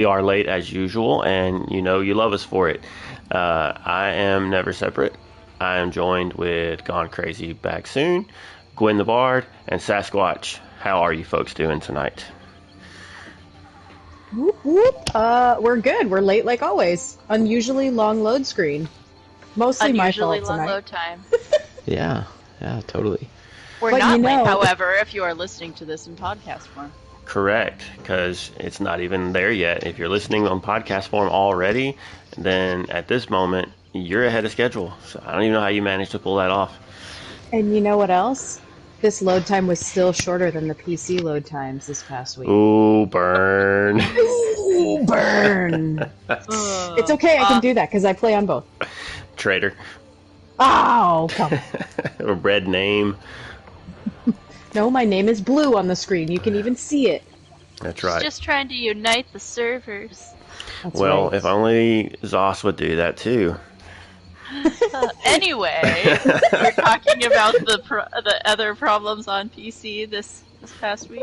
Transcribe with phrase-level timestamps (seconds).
[0.00, 2.80] we are late as usual, and you know you love us for it.
[3.30, 5.14] Uh, I am Never Separate.
[5.60, 8.24] I am joined with Gone Crazy Back Soon,
[8.76, 10.58] Gwen the Bard, and Sasquatch.
[10.78, 12.24] How are you folks doing tonight?
[14.34, 14.96] Whoop, whoop.
[15.14, 16.10] Uh, we're good.
[16.10, 17.18] We're late like always.
[17.28, 18.88] Unusually long load screen.
[19.54, 20.72] Mostly my Unusually fault long tonight.
[20.72, 21.22] load time.
[21.86, 22.24] Yeah,
[22.60, 23.28] yeah, totally.
[23.80, 26.92] We're But not you late, however, if you are listening to this in podcast form.
[27.30, 29.86] Correct, because it's not even there yet.
[29.86, 31.96] If you're listening on podcast form already,
[32.36, 34.92] then at this moment you're ahead of schedule.
[35.04, 36.76] So I don't even know how you managed to pull that off.
[37.52, 38.60] And you know what else?
[39.00, 42.48] This load time was still shorter than the PC load times this past week.
[42.48, 44.00] Ooh, burn.
[44.18, 46.10] Ooh, burn.
[46.28, 47.38] it's okay.
[47.38, 48.64] I can do that because I play on both.
[49.36, 49.76] Traitor.
[50.58, 51.56] Oh, come.
[52.18, 53.16] A red name.
[54.74, 56.28] No, my name is blue on the screen.
[56.30, 57.22] You can even see it.
[57.80, 58.22] That's She's right.
[58.22, 60.32] just trying to unite the servers.
[60.82, 61.34] That's well, right.
[61.34, 63.56] if only Zos would do that too.
[64.92, 66.18] Uh, anyway,
[66.52, 71.22] we're talking about the pro- the other problems on PC this this past week.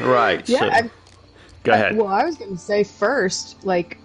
[0.00, 0.46] Right.
[0.48, 0.90] Yeah, so, I-
[1.62, 1.96] go ahead.
[1.96, 3.98] Well, I was going to say first, like,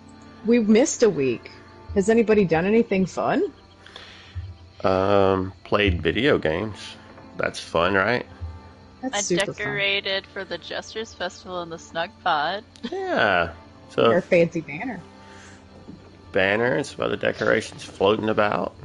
[0.46, 1.50] we missed a week.
[1.96, 3.52] Has anybody done anything fun?
[4.84, 6.96] Um, played video games.
[7.38, 8.26] That's fun, right?
[9.12, 12.64] That's I super decorated for the Jesters Festival in the Snug Pod.
[12.92, 13.54] Yeah.
[13.90, 15.00] So Your fancy banner.
[16.32, 18.76] banners, some other decorations floating about.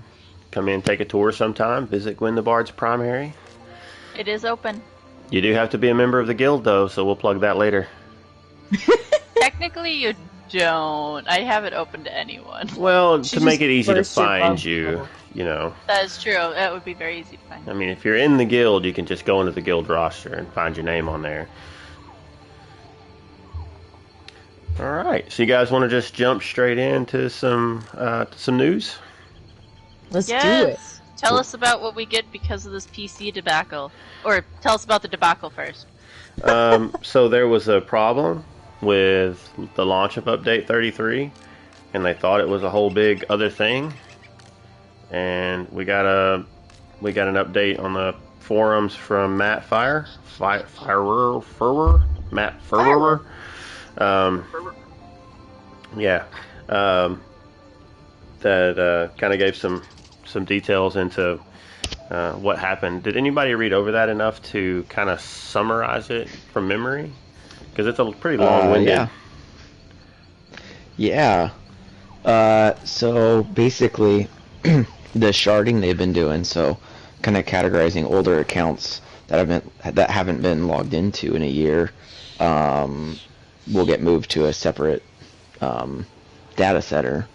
[0.53, 1.87] Come in, take a tour sometime.
[1.87, 3.33] Visit Gwen the Bard's primary.
[4.19, 4.83] It is open.
[5.31, 7.57] You do have to be a member of the guild, though, so we'll plug that
[7.57, 7.89] later.
[9.41, 10.15] Technically, you
[10.53, 11.27] don't.
[11.29, 12.69] I have it open to anyone.
[12.77, 14.69] Well, She to make just it easy to burst your find bubble.
[14.69, 15.75] you, you know.
[15.89, 16.33] That is true.
[16.33, 17.69] That would be very easy to find.
[17.69, 20.33] I mean, if you're in the guild, you can just go into the guild roster
[20.35, 21.49] and find your name on there.
[24.81, 28.97] All right, so you guys want to just jump straight into some uh, some news?
[30.11, 30.39] Let's do it.
[30.39, 31.01] Yes.
[31.19, 33.93] Tell us about what we get because of this PC debacle.
[34.25, 35.87] Or tell us about the debacle first.
[36.43, 38.45] um, so there was a problem
[38.83, 41.31] with the launch of Update 33,
[41.95, 43.95] and they thought it was a whole big other thing.
[45.11, 46.45] And we got a
[47.01, 53.25] we got an update on the forums from Matt Fire, Fire, Fire, Firor, Matt Firor.
[53.99, 54.45] Um,
[55.97, 56.25] yeah,
[56.69, 57.21] um,
[58.41, 59.83] that uh, kind of gave some
[60.25, 61.41] some details into
[62.11, 63.03] uh, what happened.
[63.03, 67.13] Did anybody read over that enough to kind of summarize it from memory?
[67.73, 68.89] Because it's a pretty Uh, long-winded.
[68.89, 69.09] yeah.
[70.97, 71.51] Yeah.
[72.25, 74.29] Uh, so basically,
[74.63, 74.87] the
[75.33, 76.79] sharding they've been doing, so
[77.23, 81.91] kind of categorizing older accounts that haven't that haven't been logged into in a year,
[82.41, 83.19] um,
[83.73, 85.03] will get moved to a separate
[85.61, 86.07] um,
[86.57, 87.27] data center.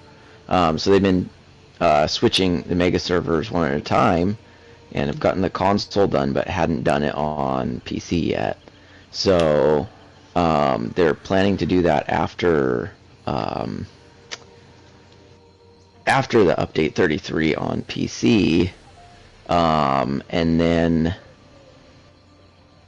[0.49, 1.29] Um, so they've been
[1.81, 4.37] uh, switching the mega servers one at a time,
[4.93, 8.57] and have gotten the console done, but hadn't done it on PC yet.
[9.11, 9.87] So
[10.37, 12.91] um, they're planning to do that after
[13.25, 13.87] um,
[16.05, 18.69] after the update 33 on PC,
[19.49, 21.15] um, and then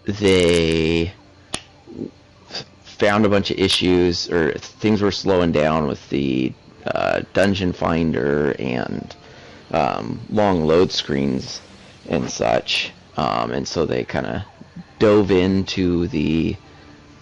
[0.06, 1.12] they
[2.84, 6.54] found a bunch of issues or things were slowing down with the
[6.86, 9.16] uh, dungeon finder and
[9.72, 11.62] um, long load screens
[12.10, 14.44] and such, um, and so they kind of
[15.00, 16.56] dove into the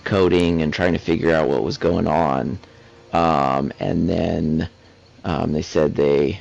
[0.07, 2.57] coding and trying to figure out what was going on.
[3.11, 4.69] Um, and then
[5.25, 6.39] um, they said they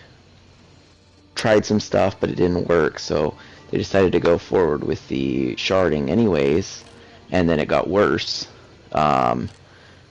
[1.34, 3.37] tried some stuff, but it didn't work, so
[3.71, 6.84] they decided to go forward with the sharding anyways.
[7.32, 8.47] And then it got worse.
[8.93, 9.50] Um,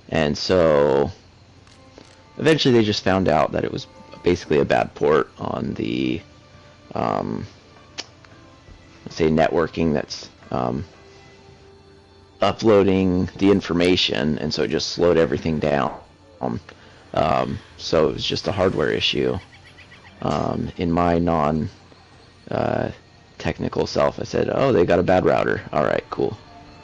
[0.09, 1.09] and so
[2.37, 3.87] eventually they just found out that it was
[4.21, 6.21] basically a bad port on the
[6.93, 7.45] um,
[9.09, 10.83] say networking that's um,
[12.41, 15.97] uploading the information, and so it just slowed everything down.
[17.13, 19.37] Um, so it was just a hardware issue.
[20.21, 21.69] Um, in my non
[22.51, 22.89] uh,
[23.37, 25.61] technical self, I said, "Oh, they got a bad router.
[25.71, 26.37] All right, cool."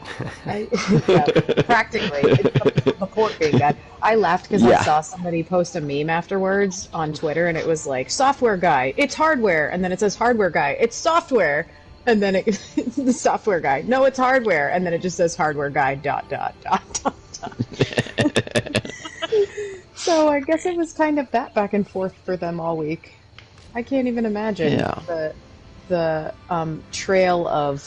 [0.45, 0.67] I,
[1.07, 1.25] yeah,
[1.63, 2.21] practically.
[2.23, 2.43] It's
[2.83, 3.77] the, the port being bad.
[4.01, 4.79] I laughed because Yeah.
[4.79, 8.93] I saw somebody post a meme afterwards on Twitter, and it was like, software guy,
[8.97, 9.69] it's hardware.
[9.69, 11.67] And then it says hardware guy, it's software.
[12.05, 12.45] And then it,
[12.97, 14.69] the software guy, no, it's hardware.
[14.71, 18.83] And then it just says hardware guy, dot, dot, dot, dot, dot.
[19.95, 23.11] so I guess it was kind of that back and forth for them all week.
[23.75, 25.03] I can't even imagine Yeah.
[25.07, 25.35] the,
[25.87, 27.83] the um, trail of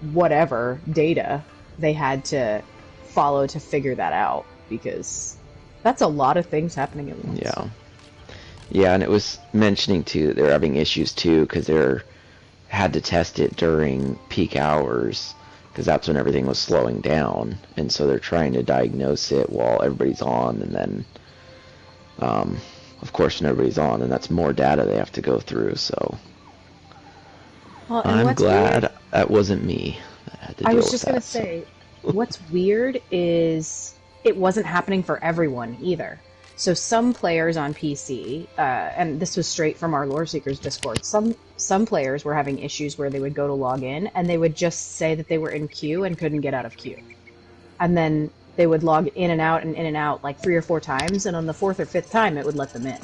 [0.00, 1.46] whatever data
[1.78, 2.64] they had to
[3.02, 5.38] follow to figure that out because
[5.82, 7.40] That's a lot of things happening at once.
[7.42, 7.70] Yeah.
[8.68, 12.04] Yeah, and it was mentioning too that they're having issues too because they're
[12.68, 15.34] had to test it during peak hours
[15.70, 19.82] because that's when everything was slowing down, and so they're trying to diagnose it while
[19.82, 21.04] everybody's on, and then,
[22.20, 22.56] um,
[23.02, 25.74] of course, when everybody's on, and that's more data they have to go through.
[25.76, 26.16] So
[27.88, 29.98] Well, I'm glad weird- that wasn't me.
[30.46, 31.64] That I was just gonna so- say,
[32.02, 36.20] what's weird is it wasn't happening for everyone either.
[36.58, 41.04] So some players on PC, uh, and this was straight from our Lore Seekers Discord.
[41.04, 44.38] Some some players were having issues where they would go to log in and they
[44.38, 46.98] would just say that they were in queue and couldn't get out of queue,
[47.78, 50.62] and then they would log in and out and in and out like three or
[50.62, 53.00] four times, and on the fourth or fifth time it would let them in.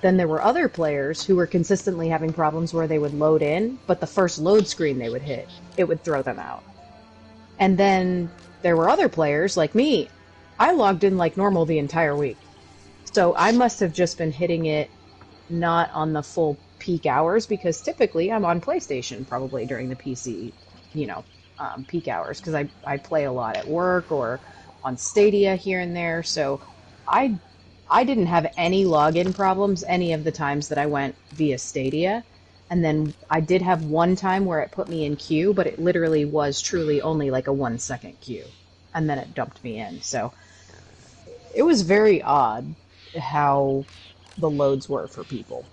[0.00, 3.78] Then there were other players who were consistently having problems where they would load in,
[3.86, 6.64] but the first load screen they would hit, it would throw them out.
[7.60, 8.28] And then
[8.62, 10.08] there were other players like me.
[10.58, 12.36] I logged in like normal the entire week.
[13.16, 14.90] So I must have just been hitting it
[15.48, 20.52] not on the full peak hours because typically I'm on PlayStation probably during the PC,
[20.92, 21.24] you know,
[21.58, 24.42] um, peak hours because I, I play a lot at work or
[24.84, 26.22] on Stadia here and there.
[26.22, 26.60] So
[27.08, 27.38] I
[27.88, 32.22] I didn't have any login problems any of the times that I went via Stadia.
[32.68, 35.78] And then I did have one time where it put me in queue, but it
[35.78, 38.44] literally was truly only like a one second queue.
[38.92, 40.02] And then it dumped me in.
[40.02, 40.34] So
[41.54, 42.76] it was very odd
[43.18, 43.84] how
[44.38, 45.64] the loads were for people.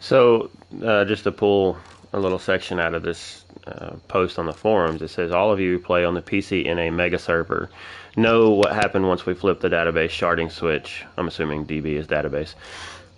[0.00, 0.50] So,
[0.84, 1.76] uh, just to pull
[2.12, 5.60] a little section out of this uh, post on the forums, it says all of
[5.60, 7.68] you who play on the PC in a mega server
[8.16, 11.04] know what happened once we flipped the database sharding switch.
[11.16, 12.54] I'm assuming DB is database.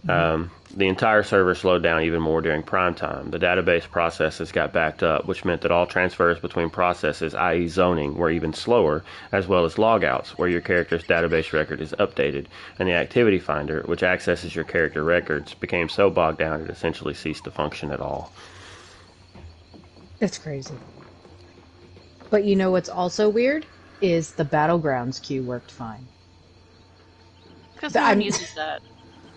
[0.09, 3.31] Um, the entire server slowed down even more during prime time.
[3.31, 8.15] The database processes got backed up, which meant that all transfers between processes, i.e., zoning,
[8.15, 12.47] were even slower, as well as logouts, where your character's database record is updated,
[12.79, 17.15] and the activity finder, which accesses your character records, became so bogged down it essentially
[17.15, 18.33] ceased to function at all.
[20.21, 20.75] It's crazy.
[22.31, 23.67] But you know what's also weird?
[24.01, 26.07] Is the Battlegrounds queue worked fine.
[27.75, 28.81] Because no one I'm- uses that.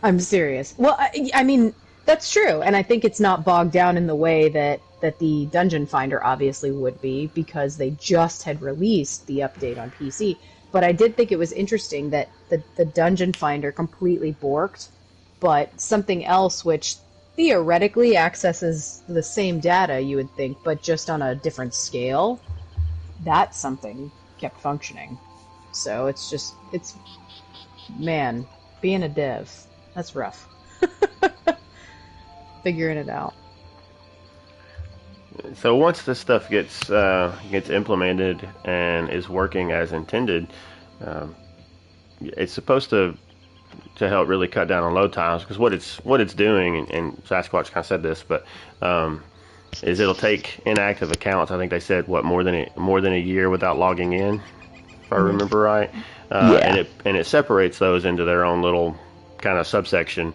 [0.03, 0.75] I'm serious.
[0.77, 1.73] Well, I, I mean,
[2.05, 5.47] that's true, and I think it's not bogged down in the way that that the
[5.47, 10.37] Dungeon Finder obviously would be because they just had released the update on PC.
[10.71, 14.87] But I did think it was interesting that the, the Dungeon Finder completely borked,
[15.41, 16.95] but something else which
[17.35, 22.39] theoretically accesses the same data, you would think, but just on a different scale,
[23.25, 24.09] that something
[24.39, 25.17] kept functioning.
[25.73, 26.95] So it's just, it's,
[27.99, 28.45] man,
[28.81, 29.51] being a dev,
[29.93, 30.47] that's rough.
[32.63, 33.33] Figuring it out.
[35.55, 40.47] So once this stuff gets uh, gets implemented and is working as intended,
[41.01, 41.35] um,
[42.21, 43.17] it's supposed to
[43.95, 46.91] to help really cut down on load times because what it's what it's doing, and,
[46.91, 48.45] and Sasquatch kind of said this, but
[48.81, 49.23] um,
[49.81, 51.51] is it'll take inactive accounts.
[51.51, 54.41] I think they said what more than a, more than a year without logging in,
[55.03, 55.89] if I remember right.
[56.31, 56.67] Uh, Yeah.
[56.67, 58.97] And it and it separates those into their own little
[59.43, 60.33] kind of subsection,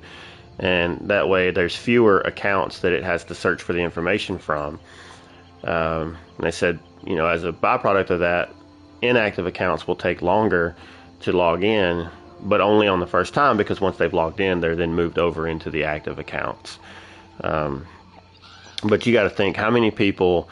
[0.58, 4.78] and that way there's fewer accounts that it has to search for the information from.
[5.64, 8.50] Um, and they said, you know, as a byproduct of that,
[9.02, 10.76] inactive accounts will take longer
[11.20, 12.08] to log in,
[12.40, 15.49] but only on the first time because once they've logged in, they're then moved over
[15.49, 16.78] into the active accounts.
[17.40, 17.87] Um,
[18.85, 20.49] but you got to think how many people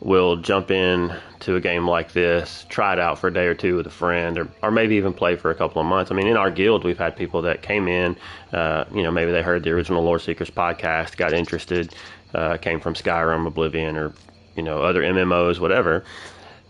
[0.00, 1.14] will jump in
[1.46, 3.90] to a game like this, try it out for a day or two with a
[3.90, 6.10] friend, or, or maybe even play for a couple of months.
[6.10, 8.16] I mean, in our guild, we've had people that came in,
[8.52, 11.94] uh, you know, maybe they heard the original Lore Seekers podcast, got interested,
[12.34, 14.12] uh, came from Skyrim, Oblivion, or
[14.56, 16.04] you know, other MMOs, whatever,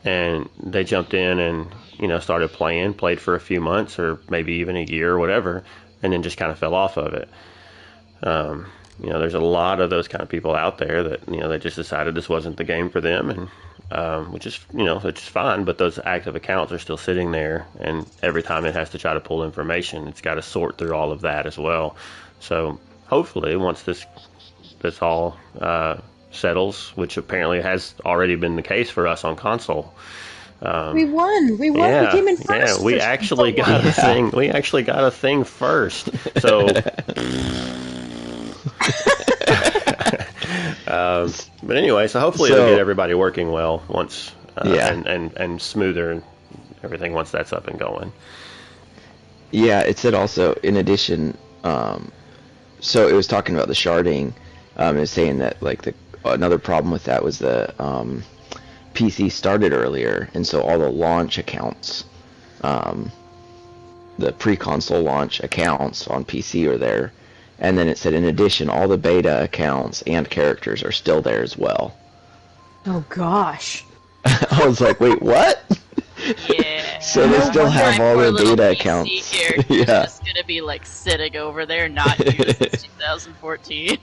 [0.04, 1.68] and they jumped in and
[1.98, 5.18] you know started playing, played for a few months or maybe even a year or
[5.18, 5.64] whatever,
[6.02, 7.30] and then just kind of fell off of it.
[8.22, 8.66] Um,
[9.02, 11.48] you know, there's a lot of those kind of people out there that you know
[11.48, 13.48] they just decided this wasn't the game for them, and
[13.90, 15.64] um, which is you know which is fine.
[15.64, 19.14] But those active accounts are still sitting there, and every time it has to try
[19.14, 21.96] to pull information, it's got to sort through all of that as well.
[22.40, 24.04] So hopefully, once this
[24.80, 25.98] this all uh,
[26.30, 29.92] settles, which apparently has already been the case for us on console.
[30.62, 31.58] Um, We won.
[31.58, 31.80] We won.
[31.80, 32.78] yeah, we came in first.
[32.78, 33.86] yeah, we actually got long.
[33.86, 34.30] a thing.
[34.30, 36.08] We actually got a thing first.
[36.40, 36.66] So,
[40.88, 44.92] um, but anyway, so hopefully it'll get everybody working well once, uh, Yeah.
[44.92, 46.22] and, and and smoother and
[46.82, 48.12] everything once that's up and going.
[49.50, 51.36] Yeah, it said also in addition.
[51.64, 52.10] Um,
[52.80, 54.32] so it was talking about the sharding.
[54.76, 58.22] Um, it was saying that like the another problem with that was the um,
[58.94, 62.04] PC started earlier, and so all the launch accounts
[62.62, 63.10] um,
[64.18, 67.12] the pre-console launch accounts on PC are there,
[67.58, 71.42] and then it said in addition all the beta accounts and characters are still there
[71.42, 71.96] as well.
[72.86, 73.84] Oh gosh.
[74.24, 75.80] I was like, wait, what?
[76.48, 76.98] Yeah.
[76.98, 79.34] So they still have all their beta PC accounts.
[79.68, 79.84] yeah.
[79.84, 83.98] just gonna be like sitting over there, not used since 2014.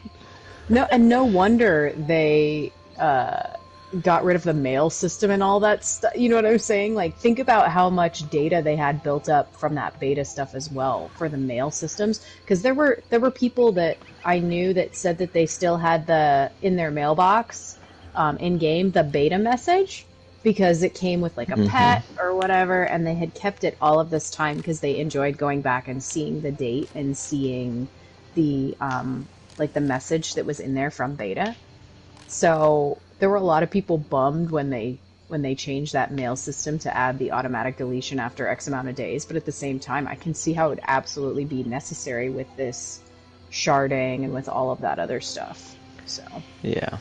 [0.69, 3.57] No, and no wonder they uh,
[4.01, 6.12] got rid of the mail system and all that stuff.
[6.15, 6.95] You know what I'm saying?
[6.95, 10.69] Like, think about how much data they had built up from that beta stuff as
[10.71, 12.19] well for the mail systems.
[12.43, 16.07] Because there were there were people that I knew that said that they still had
[16.07, 17.77] the in their mailbox
[18.15, 20.09] um, in game the beta message
[20.41, 21.57] because it came with like a Mhm.
[21.57, 25.38] pet or whatever, and they had kept it all of this time because they enjoyed
[25.38, 27.89] going back and seeing the date and seeing
[28.33, 31.57] the um, like the message that was in there from beta.
[32.27, 35.00] So there were a lot of people bummed when they
[35.30, 38.96] when they changed that mail system to add the automatic deletion after X amount of
[38.96, 39.24] days.
[39.24, 42.53] But at the same time, I can see how it would absolutely be necessary with
[42.58, 43.00] this
[43.50, 45.74] sharding and with all of that other stuff.
[46.06, 46.22] So
[46.63, 46.98] Yeah.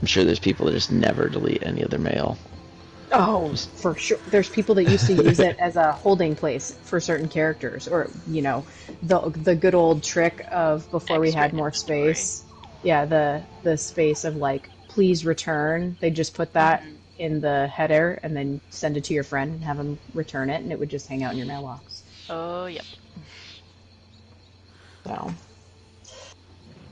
[0.00, 2.38] I'm sure there's people that just never delete any of their mail.
[3.12, 4.16] Oh, for sure.
[4.30, 8.08] There's people that used to use it as a holding place for certain characters, or
[8.26, 8.64] you know,
[9.02, 12.14] the the good old trick of before we had more inventory.
[12.14, 12.44] space.
[12.82, 15.96] Yeah, the the space of like, please return.
[16.00, 16.96] They just put that Mhm.
[17.18, 20.62] in the header and then send it to your friend and have them return it,
[20.62, 22.02] and it would just hang out in your mailbox.
[22.28, 22.84] Oh, yep.
[25.06, 25.32] So,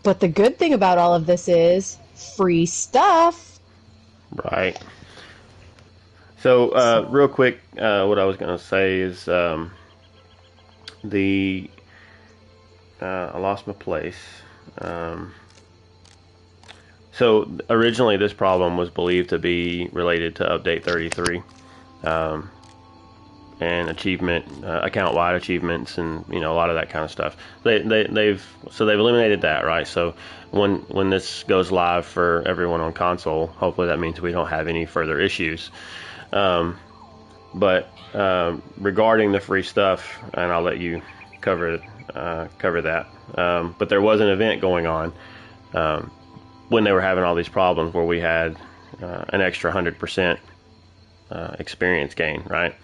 [0.02, 1.98] but the good thing about all of this is
[2.36, 3.60] free stuff.
[4.52, 4.78] Right.
[6.38, 9.72] So, uh, real quick, uh, what I was going to say is um,
[11.04, 11.70] the.
[13.00, 14.16] Uh, I lost my place.
[14.78, 15.32] Um,
[17.16, 21.42] so, originally, this problem was believed to be related to Update 33
[22.04, 22.50] um,
[23.58, 27.10] and achievement, uh, account wide achievements, and you know a lot of that kind of
[27.10, 27.34] stuff.
[27.62, 29.86] They, they, they've so they've eliminated that, right?
[29.86, 30.14] So
[30.50, 34.68] when when this goes live for everyone on console, hopefully that means we don't have
[34.68, 35.70] any further issues.
[36.34, 36.78] Um,
[37.54, 41.00] but um, regarding the free stuff, and I'll let you
[41.40, 41.80] cover
[42.14, 43.06] uh, cover that.
[43.36, 45.14] Um, but there was an event going on
[45.72, 46.10] um,
[46.68, 48.56] when they were having all these problems where we had
[49.02, 50.40] uh, an extra hundred percent
[51.30, 52.74] uh, experience gain, right?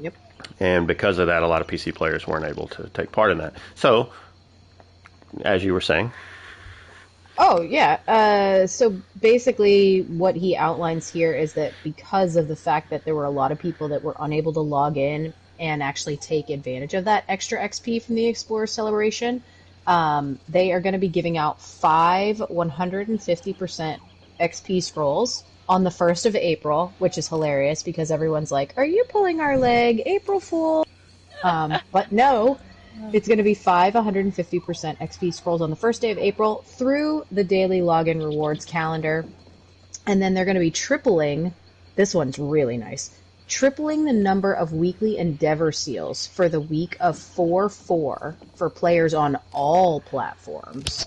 [0.00, 0.14] Yep.
[0.60, 3.38] And because of that, a lot of PC players weren't able to take part in
[3.38, 3.54] that.
[3.74, 4.12] So,
[5.44, 6.12] as you were saying,
[7.38, 7.98] Oh, yeah.
[8.06, 13.14] Uh, so basically, what he outlines here is that because of the fact that there
[13.14, 16.94] were a lot of people that were unable to log in and actually take advantage
[16.94, 19.42] of that extra XP from the Explorer Celebration,
[19.86, 23.98] um, they are going to be giving out five 150%
[24.40, 29.04] XP scrolls on the 1st of April, which is hilarious because everyone's like, Are you
[29.08, 30.86] pulling our leg, April Fool?
[31.42, 32.58] Um, but no,
[33.12, 37.24] it's going to be five 150% XP scrolls on the first day of April through
[37.30, 39.24] the daily login rewards calendar.
[40.06, 41.54] And then they're going to be tripling,
[41.96, 43.10] this one's really nice,
[43.52, 49.12] tripling the number of weekly Endeavor seals for the week of 4 4 for players
[49.12, 51.04] on all platforms.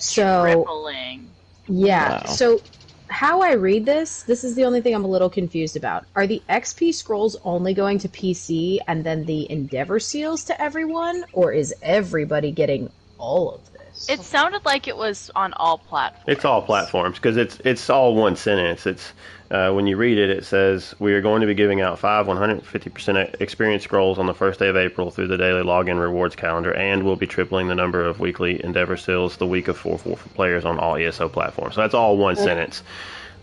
[0.00, 1.30] So, Rippling.
[1.68, 2.24] yeah.
[2.24, 2.32] Wow.
[2.32, 2.60] So
[3.08, 6.04] how I read this, this is the only thing I'm a little confused about.
[6.16, 11.24] Are the XP scrolls only going to PC and then the Endeavor seals to everyone,
[11.32, 14.10] or is everybody getting all of this?
[14.10, 16.24] It sounded like it was on all platforms.
[16.26, 18.84] It's all platforms because it's it's all one sentence.
[18.84, 19.12] It's
[19.54, 22.26] uh, when you read it, it says we are going to be giving out five
[22.26, 26.74] 150% experience scrolls on the first day of April through the daily login rewards calendar,
[26.74, 30.16] and we'll be tripling the number of weekly Endeavor seals the week of 4 4
[30.16, 31.76] for players on all ESO platforms.
[31.76, 32.82] So that's all one sentence.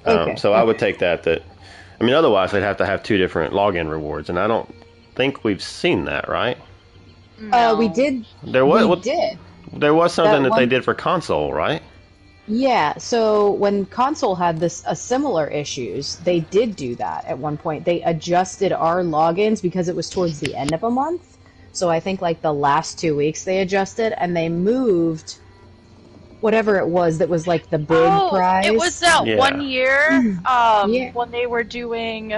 [0.05, 1.43] Um, Okay, so I would take that that.
[1.99, 4.67] I mean, otherwise they'd have to have two different login rewards, and I don't
[5.15, 6.57] think we've seen that, right?
[7.53, 8.25] Uh, we did.
[8.43, 9.37] There was we what- did.
[9.71, 11.81] there was something That that they did for console, right?
[12.53, 17.57] Yeah, so when console had this a similar issues, they did do that at one
[17.57, 17.85] point.
[17.85, 21.37] They adjusted our logins because it was towards the end of a month.
[21.71, 25.37] So I think like the last two weeks they adjusted and they moved
[26.41, 28.65] whatever it was that was like the big oh, prize.
[28.65, 29.37] It was that Yeah.
[29.37, 31.11] one year um, Yeah.
[31.13, 32.33] when they were doing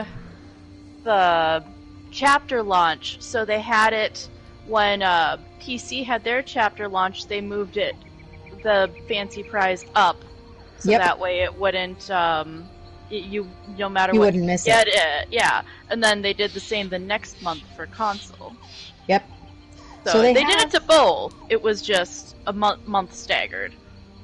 [1.03, 1.63] the
[2.12, 3.17] chapter launch.
[3.20, 4.29] So they had it
[4.67, 7.25] when uh, PC had their chapter launch.
[7.25, 7.96] They moved it,
[8.63, 10.17] the fancy prize up,
[10.79, 11.01] so Yep.
[11.01, 12.10] that way it wouldn't.
[12.10, 12.67] Um,
[13.10, 14.96] it, you no matter You what wouldn't miss get it.
[14.96, 15.27] it.
[15.29, 18.53] Yeah, and then they did the same the next month for console.
[19.08, 19.24] Yep.
[20.05, 21.36] So, So they, they did it to both.
[21.50, 23.74] It was just a month month staggered.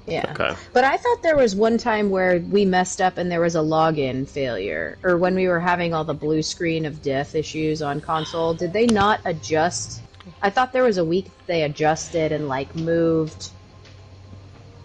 [0.07, 0.25] Yeah.
[0.31, 0.55] Okay.
[0.73, 3.59] But I thought there was one time where we messed up and there was a
[3.59, 8.01] login failure, or when we were having all the blue screen of death issues on
[8.01, 8.53] console.
[8.55, 10.01] Did they not adjust?
[10.41, 13.51] I thought there was a week they adjusted and like moved.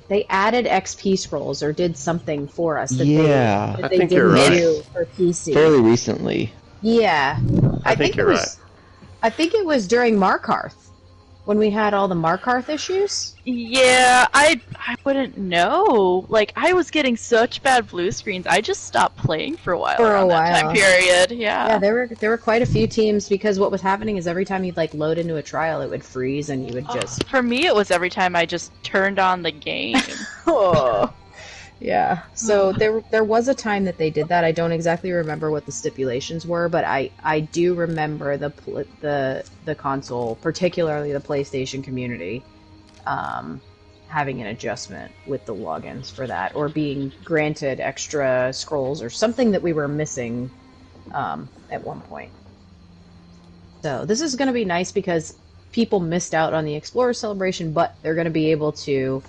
[0.08, 3.75] They added XP scrolls or did something for us that Yeah.
[3.78, 4.50] they, I they think didn't you're right.
[4.52, 5.54] do for PC.
[5.54, 6.52] Fairly recently.
[6.82, 7.38] Yeah,
[7.84, 8.58] I think it you're was,
[9.23, 10.75] I think it was during Markarth
[11.44, 13.34] when we had all the Markarth issues.
[13.44, 16.24] Yeah, I I wouldn't know.
[16.28, 19.96] Like I was getting such bad blue screens, I just stopped playing for a while
[19.96, 20.62] For a while.
[20.62, 21.30] time period.
[21.30, 21.66] Yeah.
[21.68, 24.44] Yeah, there were there were quite a few teams because what was happening is every
[24.44, 27.24] time you'd like load into a trial, it would freeze and you would just.
[27.28, 29.96] For me, it was every time I just turned on the game.
[30.46, 31.12] Oh.
[31.81, 32.23] Yeah.
[32.35, 34.45] So there there was a time that they did that.
[34.45, 38.52] I don't exactly remember what the stipulations were, but I I do remember the
[39.00, 42.45] the the console, particularly the PlayStation community,
[43.07, 43.61] um,
[44.07, 49.50] having an adjustment with the logins for that, or being granted extra scrolls or something
[49.50, 50.50] that we were missing
[51.12, 52.33] um, at one point.
[53.83, 55.37] So this is going to be nice because
[55.73, 59.23] people missed out on the Explorer celebration, but they're going to be able to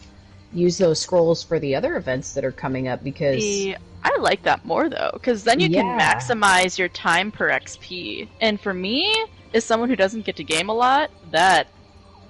[0.55, 4.43] use those scrolls for the other events that are coming up because The- I like
[4.43, 8.27] that more though, because then you can maximize your time per XP.
[8.39, 9.11] And for me,
[9.53, 11.67] as someone who doesn't get to game a lot, that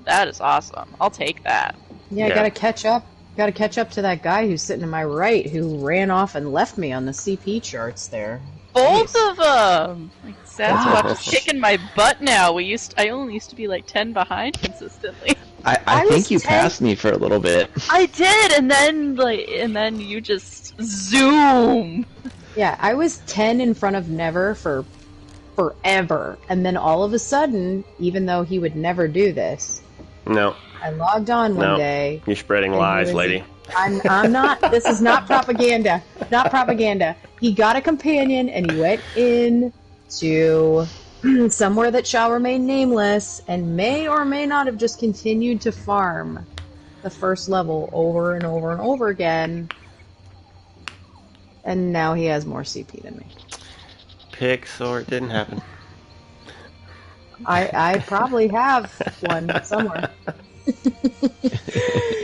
[0.05, 0.88] that is awesome.
[1.01, 1.75] I'll take that.
[2.12, 2.36] yeah, I Yeah.
[2.36, 3.05] got to catch up.
[3.36, 6.36] Got to catch up to that guy who's sitting to my right who ran off
[6.36, 8.39] and left me on the CP charts there.
[8.75, 9.32] Both Jeez.
[9.32, 9.91] of them.
[9.91, 11.01] Um, like Wow.
[11.01, 12.53] Sasquatch is kicking my butt now.
[12.53, 15.36] We used I only used to be like ten behind consistently.
[15.65, 17.72] I, I, I think you ten- passed me for a little bit.
[17.89, 22.05] I did, and then like, and then you just zoom.
[22.55, 24.86] Yeah, I was 10 in front of Never for
[25.55, 26.38] forever.
[26.48, 29.82] And then all of a sudden, even though he would never do this,
[30.25, 31.77] No, I logged on one No.
[31.77, 32.22] day.
[32.25, 33.44] you're spreading lies, was- lady.
[33.74, 36.03] I'm, I'm not, this is not propaganda.
[36.31, 37.17] Not propaganda.
[37.39, 39.74] He got a companion and he went in
[40.19, 40.88] to
[41.50, 46.48] somewhere that shall remain nameless and may or may not have just continued to farm
[47.03, 49.70] the first level over and over and over again.
[51.63, 53.33] And now he has more CP than me.
[54.31, 55.61] Picks or it didn't happen.
[57.46, 60.11] I I probably have one somewhere.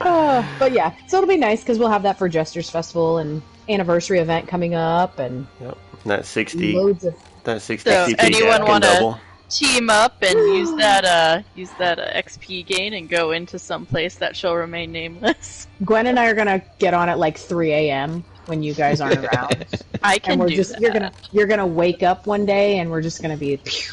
[0.00, 3.42] Uh, but yeah, so it'll be nice because we'll have that for Jester's Festival and
[3.68, 5.78] anniversary event coming up and Yep.
[6.06, 7.14] That 60, loads of.
[7.44, 12.06] that 60 So, CP anyone wanna- Team up and use that uh use that uh,
[12.14, 15.66] XP gain and go into some place that shall remain nameless.
[15.84, 18.22] Gwen and I are gonna get on at like 3 a.m.
[18.46, 19.66] when you guys aren't around,
[20.04, 20.80] I can and we're do just that.
[20.80, 23.92] you're gonna you're gonna wake up one day and we're just gonna be pew,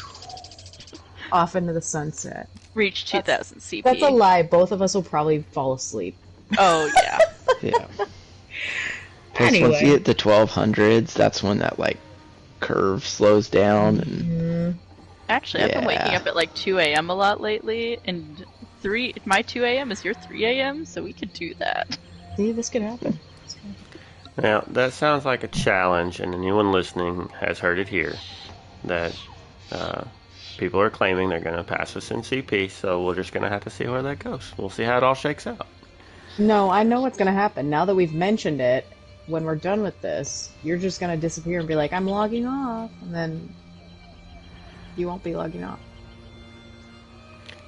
[1.32, 2.48] off into the sunset.
[2.74, 3.82] Reach 2000 CP.
[3.82, 4.42] That's a lie.
[4.42, 6.16] Both of us will probably fall asleep.
[6.58, 7.18] Oh yeah.
[7.60, 7.86] Yeah.
[9.34, 9.80] Plus, once Anyway.
[9.82, 11.96] you hit the 1200s, that's when that like
[12.60, 14.74] curve slows down, and Mm,
[15.28, 17.10] Actually, I've been waking up at like 2 a.m.
[17.10, 18.44] a lot lately, and
[18.80, 19.14] three.
[19.24, 19.90] My 2 a.m.
[19.92, 21.98] is your 3 a.m., so we could do that.
[22.36, 23.18] see, this could happen.
[24.40, 28.14] Now, that sounds like a challenge, and anyone listening has heard it here
[28.84, 29.18] that
[29.72, 30.04] uh,
[30.58, 33.48] people are claiming they're going to pass us in CP, so we're just going to
[33.48, 34.52] have to see where that goes.
[34.58, 35.66] We'll see how it all shakes out.
[36.38, 37.68] No, I know what's gonna happen.
[37.68, 38.86] Now that we've mentioned it,
[39.26, 42.90] when we're done with this, you're just gonna disappear and be like, I'm logging off,
[43.02, 43.54] and then
[44.96, 45.80] you won't be logging off.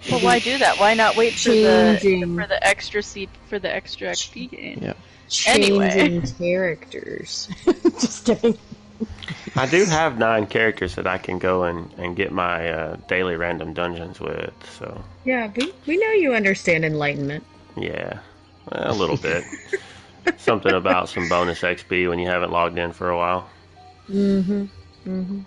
[0.09, 0.79] But why do that?
[0.79, 4.79] Why not wait for the for the extra C for the extra XP gain?
[4.81, 4.94] yeah.
[5.46, 5.90] Anyway.
[5.90, 7.48] Changing characters.
[7.64, 8.59] just kidding.
[9.56, 13.36] I do have nine characters that I can go and, and get my uh, daily
[13.36, 17.44] random dungeons with, so Yeah, we, we know you understand enlightenment.
[17.76, 18.18] yeah,
[18.72, 19.44] a little bit.
[20.38, 23.48] Something about some bonus XP when you haven't logged in for a while.
[24.08, 24.64] Mm-hmm.
[25.06, 25.40] Mm-hmm.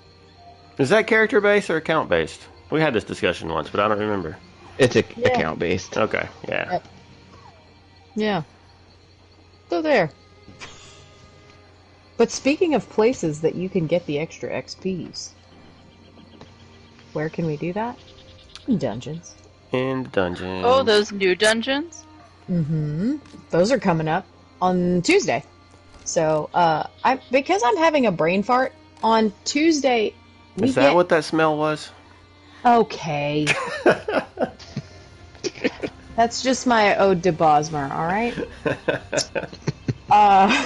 [0.80, 2.42] Is that character based or account based?
[2.72, 4.36] We had this discussion once, but I don't remember.
[4.80, 5.28] It's a, Yeah.
[5.30, 5.96] account based.
[5.98, 6.72] Okay, yeah.
[6.72, 6.88] Yep.
[8.16, 8.42] Yeah.
[9.70, 10.10] So there.
[12.18, 15.30] But speaking of places that you can get the extra XPs,
[17.14, 17.98] where can we do that?
[18.68, 19.36] In dungeons.
[19.72, 20.64] In dungeons.
[20.66, 22.06] Oh, those new dungeons.
[22.50, 23.16] Mm-hmm.
[23.50, 24.26] Those are coming up
[24.62, 25.44] on Tuesday.
[26.06, 30.14] So, uh, I because I'm having a brain fart on Tuesday.
[30.58, 31.90] We Is that get- what that smell was?
[32.66, 33.46] Okay.
[36.16, 37.90] That's just my ode to Bosmer.
[37.92, 38.36] All right.
[40.12, 40.66] Uh,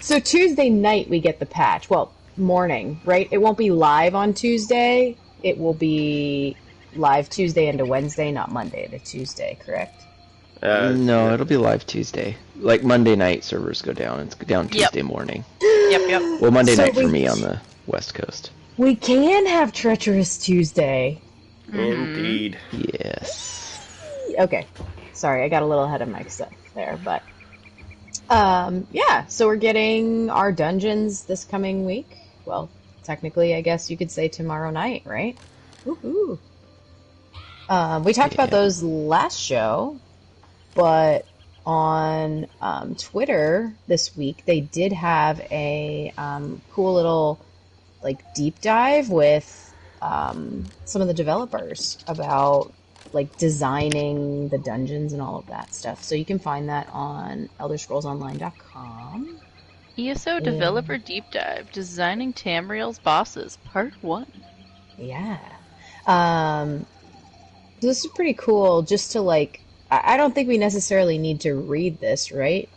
[0.00, 1.88] so Tuesday night we get the patch.
[1.90, 3.28] Well, morning, right?
[3.30, 5.16] It won't be live on Tuesday.
[5.42, 6.56] It will be
[6.94, 9.58] live Tuesday into Wednesday, not Monday to Tuesday.
[9.64, 10.02] Correct?
[10.62, 12.36] Uh, no, it'll be live Tuesday.
[12.56, 14.20] Like Monday night servers go down.
[14.20, 14.92] It's down Yep.
[14.92, 15.44] Tuesday morning.
[15.90, 16.40] Yep, yep.
[16.40, 18.52] Well, Monday So night for me on the West Coast.
[18.76, 21.20] We can have Treacherous Tuesday.
[21.72, 22.56] Indeed.
[22.70, 23.76] Yes.
[24.38, 24.68] Okay.
[25.12, 27.24] Sorry, I got a little ahead of myself there, but
[28.30, 29.26] um, yeah.
[29.26, 32.16] So we're getting our dungeons this coming week.
[32.46, 32.70] Well,
[33.04, 35.36] technically, I guess you could say tomorrow night, right?
[35.84, 36.38] Woohoo!
[37.68, 39.98] Um, we talked about those last show,
[40.74, 41.26] but
[41.66, 47.38] on um, Twitter this week they did have a um, cool little
[48.02, 52.72] like deep dive with um, some of the developers about
[53.12, 56.02] like designing the dungeons and all of that stuff.
[56.02, 59.40] So you can find that on ElderScrollsOnline.com.
[59.98, 60.40] ESO Yeah.
[60.40, 64.26] Developer Deep Dive Designing Tamriel's Bosses, Part 1.
[64.98, 65.38] Yeah.
[66.06, 66.86] Um,
[67.80, 71.54] this is pretty cool just to like, I, I don't think we necessarily need to
[71.54, 72.68] read this, right?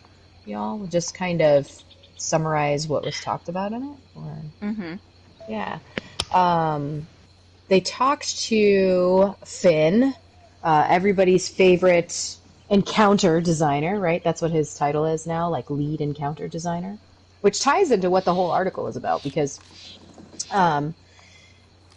[0.46, 1.70] Y'all just kind of
[2.18, 3.98] summarize what was talked about in it?
[4.16, 4.38] Or...
[4.62, 4.94] Mm-hmm.
[5.50, 5.80] Yeah.
[6.34, 7.08] Um,
[7.68, 10.14] they talked to Finn,
[10.64, 12.38] uh, everybody's favorite
[12.70, 14.24] encounter designer, right?
[14.24, 17.00] That's what his title is now, like lead encounter designer,
[17.42, 19.62] which ties into what the whole article is about because
[20.52, 20.96] um,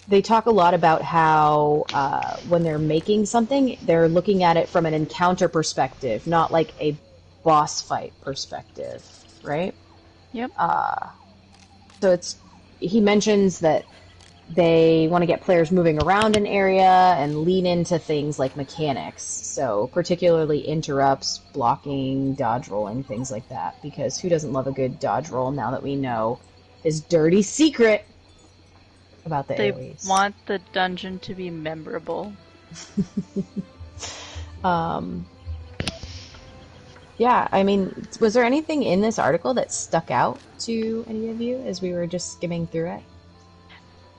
[0.09, 4.69] they talk a lot about how uh, when they're making something, they're looking at it
[4.69, 7.01] from an encounter perspective, not like a
[7.45, 9.05] boss fight perspective,
[9.43, 9.75] right?
[10.33, 10.53] Yep.
[10.57, 11.11] Uh,
[12.03, 12.37] so it's
[12.79, 13.87] he mentions that
[14.51, 19.23] they want to get players moving around an area and lean into things like mechanics.
[19.23, 23.81] So particularly interrupts, blocking, dodge rolling, things like that.
[23.83, 26.39] Because who doesn't love a good dodge roll now that we know
[26.83, 28.07] his dirty secret
[29.25, 32.33] about the They want the dungeon to be memorable.
[34.65, 35.27] Um,
[37.19, 41.41] yeah, I mean, was there anything in this article that stuck out to any of
[41.41, 43.03] you as we were just skimming through it?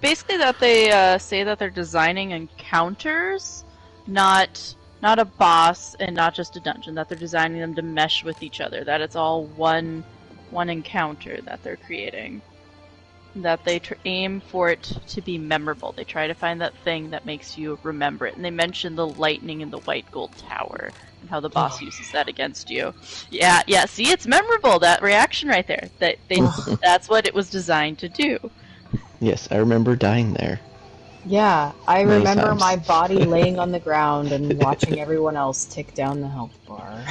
[0.01, 3.65] Basically, that they uh, say that they're designing encounters,
[4.05, 6.95] not not a boss and not just a dungeon.
[6.95, 8.83] That they're designing them to mesh with each other.
[8.83, 10.03] That it's all one
[10.51, 12.41] one encounter that they're creating.
[13.35, 15.91] That they tr- aim for it to be memorable.
[15.91, 18.35] They try to find that thing that makes you remember it.
[18.35, 20.89] And they mention the lightning in the white gold tower
[21.21, 22.93] and how the boss uses that against you.
[23.29, 23.85] Yeah, yeah.
[23.85, 24.79] See, it's memorable.
[24.79, 25.89] That reaction right there.
[25.99, 26.41] That they
[26.81, 28.51] that's what it was designed to do.
[29.19, 30.59] Yes, I remember dying there.
[31.25, 32.59] Yeah, I Many remember times.
[32.59, 37.03] my body laying on the ground and watching everyone else tick down the health bar.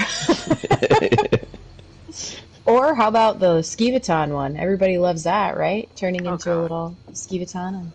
[2.64, 4.56] or how about the Skeevaton one?
[4.56, 5.88] Everybody loves that, right?
[5.96, 7.74] Turning Oh, into a little Skeevaton.
[7.80, 7.92] And...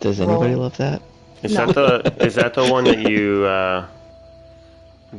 [0.00, 0.62] Does anybody Roll.
[0.62, 1.02] love that?
[1.42, 1.66] Is No.
[1.66, 1.74] that
[2.14, 3.86] the is that the one that you uh,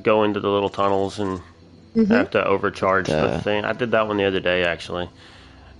[0.03, 1.41] go into the little tunnels and
[2.09, 3.65] have to overcharge Uh, the thing?
[3.65, 5.09] I did that one the other day actually.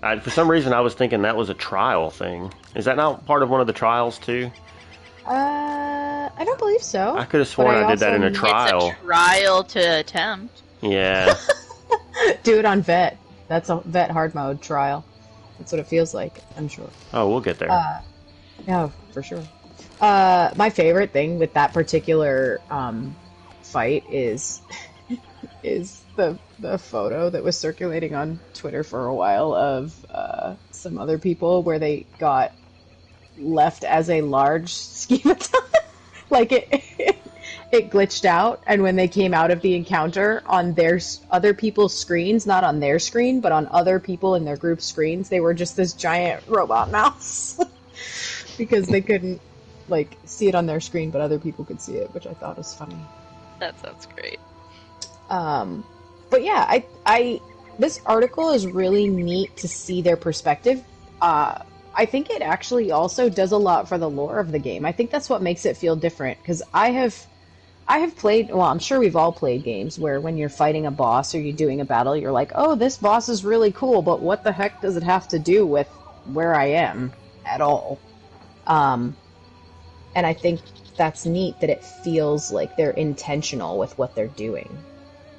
[0.04, 2.52] I, for some reason, I was thinking that was a trial thing.
[2.76, 4.52] Is that not part of one of the trials too?
[5.26, 7.16] Uh, I don't believe so.
[7.16, 8.90] I could have sworn I I, did that in a trial.
[8.90, 10.62] It's a trial to attempt.
[10.82, 11.36] Yeah.
[12.44, 13.18] Do it on vet.
[13.48, 15.06] That's a vet hard mode trial.
[15.60, 16.42] That's what it feels like.
[16.58, 16.90] I'm sure.
[17.14, 17.72] Oh, we'll get there.
[17.72, 18.02] Uh,
[18.68, 19.44] yeah, for sure.
[20.00, 23.16] Uh, my favorite thing with that particular um,
[23.62, 24.62] fight is
[25.64, 31.00] is the the photo that was circulating on Twitter for a while of uh, some
[31.00, 32.52] other people where they got
[33.40, 35.56] left as a large schematon.
[36.30, 36.68] like it,
[37.72, 41.00] it glitched out, and when they came out of the encounter on their
[41.32, 45.30] other people's screens, not on their screen, but on other people in their group screens,
[45.30, 47.60] they were just this giant robot mouse
[48.58, 49.42] because they couldn't
[49.88, 52.58] like see it on their screen, but other people could see it, which I thought
[52.58, 52.98] was funny.
[53.60, 54.40] That sounds great.
[55.32, 55.84] Um,
[56.32, 57.42] but yeah, I, I,
[57.78, 60.84] this article is really neat to see their perspective.
[61.22, 61.60] Uh,
[61.94, 64.86] I think it actually also does a lot for the lore of the game.
[64.86, 67.28] I think that's what makes it feel different because I have,
[67.88, 68.50] I have played.
[68.50, 71.56] Well, I'm sure we've all played games where when you're fighting a boss or you're
[71.56, 74.82] doing a battle, you're like, "Oh, this boss is really cool, but what the heck
[74.82, 75.88] does it have to do with
[76.32, 77.12] where I am
[77.46, 78.00] at all?"
[78.68, 79.18] Um,
[80.16, 80.62] and I think
[80.96, 84.70] that's neat that it feels like they're intentional with what they're doing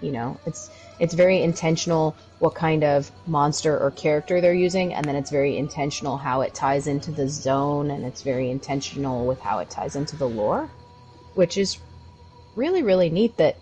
[0.02, 5.04] you know it's it's very intentional what kind of monster or character they're using and
[5.06, 9.40] then it's very intentional how it ties into the zone and it's very intentional with
[9.40, 10.68] how it ties into the lore
[11.34, 11.78] which is
[12.56, 13.56] really really neat that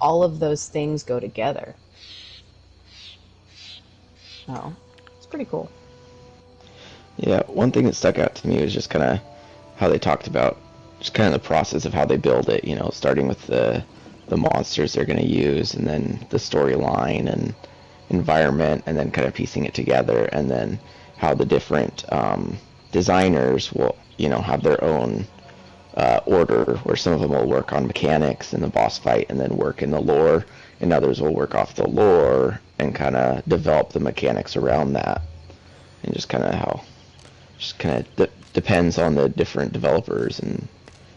[0.00, 1.74] all of those things go together
[4.48, 4.74] oh
[5.16, 5.70] it's pretty cool
[7.16, 9.20] Yeah, one thing that stuck out to me was just kind of
[9.76, 10.58] how they talked about
[11.00, 12.64] just kind of the process of how they build it.
[12.64, 13.84] You know, starting with the
[14.28, 17.54] the monsters they're going to use, and then the storyline and
[18.10, 20.78] environment, and then kind of piecing it together, and then
[21.16, 22.56] how the different um,
[22.92, 25.26] designers will, you know, have their own
[25.96, 29.40] uh, order, where some of them will work on mechanics and the boss fight, and
[29.40, 30.44] then work in the lore,
[30.80, 35.22] and others will work off the lore and kind of develop the mechanics around that,
[36.02, 36.82] and just kind of how,
[37.58, 40.68] just kind of de- depends on the different developers and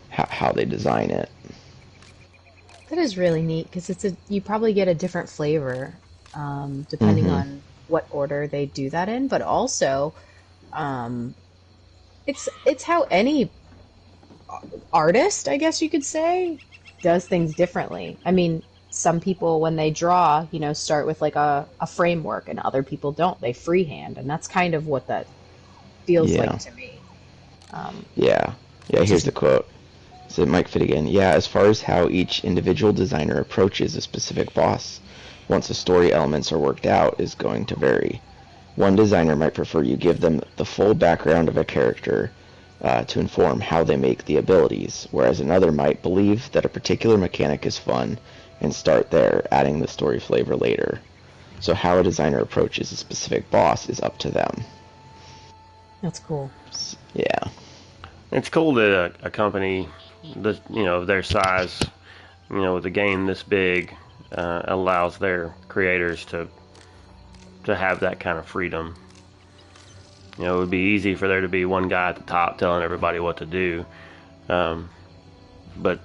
[0.10, 1.30] how, how they design it.
[2.90, 6.02] That is really neat because it's a you probably get a different flavor
[6.34, 7.34] um, depending Mhm.
[7.34, 10.16] on what order they do that in, but also
[10.74, 11.36] um,
[12.28, 13.52] it's it's how any
[14.94, 16.60] artist, I guess you could say,
[17.02, 18.20] does things differently.
[18.26, 22.50] I mean, some people when they draw, you know, start with like a, a framework,
[22.50, 23.40] and other people don't.
[23.42, 25.30] They freehand, and that's kind of what that
[26.06, 26.38] feels Yeah.
[26.38, 27.06] like to me.
[27.74, 28.54] Um, Yeah.
[28.90, 29.70] Yeah, here's the quote.
[30.30, 35.00] So Mike Finnegan, yeah, as far as how each individual designer approaches a specific boss,
[35.48, 38.22] once the story elements are worked out, is going to vary.
[38.76, 42.32] One designer might prefer you give them the full background of a character
[42.82, 47.18] uh, to inform how they make the abilities, whereas another might believe that a particular
[47.18, 48.20] mechanic is fun
[48.62, 51.00] and start there, adding the story flavor later.
[51.60, 54.64] So how a designer approaches a specific boss is up to them.
[56.02, 56.52] that's cool.
[57.14, 57.50] Yeah.
[58.32, 59.90] It's cool that a, a company,
[60.36, 61.82] this, you know, their size,
[62.50, 63.96] you know, with a game this big,
[64.32, 66.48] uh, allows their creators to
[67.66, 68.96] to have that kind of freedom.
[70.38, 72.58] You know, it would be easy for there to be one guy at the top
[72.58, 73.86] telling everybody what to do,
[74.48, 74.90] um,
[75.78, 76.00] but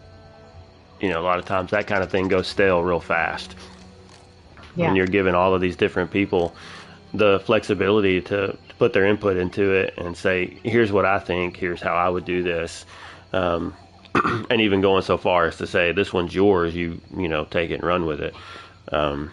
[1.00, 3.54] you know, a lot of times that kind of thing goes stale real fast.
[4.76, 4.86] Yeah.
[4.86, 6.54] When you're giving all of these different people
[7.12, 11.56] the flexibility to, to put their input into it and say, here's what I think,
[11.56, 12.84] here's how I would do this.
[13.32, 13.74] Um,
[14.50, 17.70] and even going so far as to say, this one's yours, you, you know, take
[17.70, 18.34] it and run with it.
[18.92, 19.32] Um,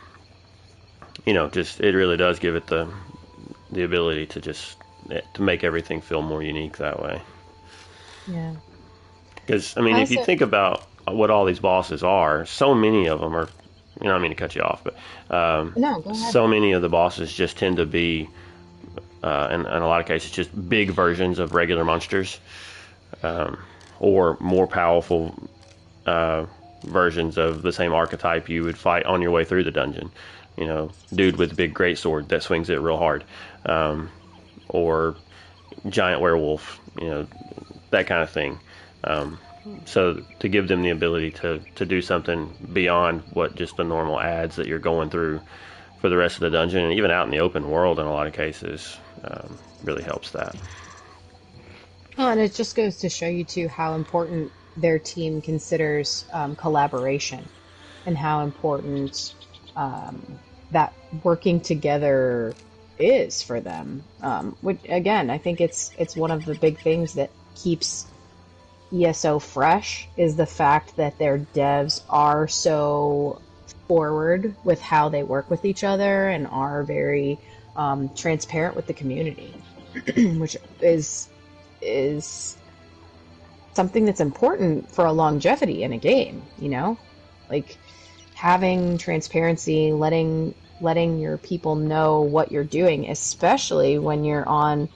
[1.25, 2.91] you know, just, it really does give it the,
[3.71, 4.77] the ability to just,
[5.33, 7.21] to make everything feel more unique that way.
[8.27, 8.55] Yeah.
[9.35, 13.07] Because, I mean, I if you think about what all these bosses are, so many
[13.07, 13.49] of them are,
[14.01, 14.95] you know, I mean to cut you off, but
[15.35, 18.29] um, No, so many of the bosses just tend to be,
[19.21, 22.39] uh, in, in a lot of cases, just big versions of regular monsters,
[23.21, 23.59] um,
[24.01, 25.47] or more powerful
[26.07, 26.47] uh,
[26.83, 30.11] versions of the same archetype you would fight on your way through the dungeon.
[30.57, 33.23] You know, dude with a big great sword that swings it real hard,
[33.65, 34.09] um,
[34.67, 35.15] or
[35.87, 36.79] giant werewolf.
[36.99, 37.27] You know,
[37.91, 38.59] that kind of thing.
[39.03, 39.37] Um,
[39.85, 44.19] so to give them the ability to, to do something beyond what just the normal
[44.19, 45.41] ads that you're going through
[45.99, 48.11] for the rest of the dungeon and even out in the open world in a
[48.11, 50.55] lot of cases um, really helps that.
[52.21, 56.55] Oh, and it just goes to show you too how important their team considers um,
[56.55, 57.49] collaboration,
[58.05, 59.33] and how important
[59.75, 62.53] um, that working together
[62.99, 64.03] is for them.
[64.21, 68.05] Um, which again, I think it's it's one of the big things that keeps
[68.93, 73.41] ESO fresh is the fact that their devs are so
[73.87, 77.39] forward with how they work with each other and are very
[77.75, 79.55] um, transparent with the community,
[80.37, 81.27] which is
[81.81, 82.57] is
[83.73, 86.97] something that's important for a longevity in a game, you know?
[87.49, 87.77] Like
[88.35, 94.89] having transparency, letting letting your people know what you're doing, especially when you're on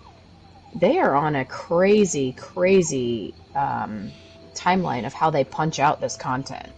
[0.74, 4.12] they are on a crazy, crazy um,
[4.54, 6.74] timeline of how they punch out this content.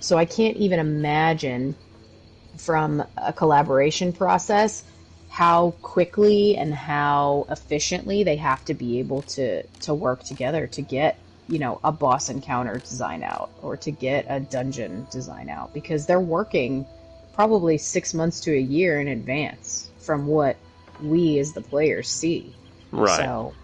[0.00, 1.74] So I can't even imagine
[2.56, 4.84] from a collaboration process
[5.30, 10.82] how quickly and how efficiently they have to be able to to work together to
[10.82, 11.16] get
[11.48, 16.06] you know a boss encounter design out or to get a dungeon design out because
[16.06, 16.84] they're working
[17.32, 20.56] probably six months to a year in advance from what
[21.02, 22.52] we as the players see
[22.92, 23.24] Right.
[23.24, 23.54] so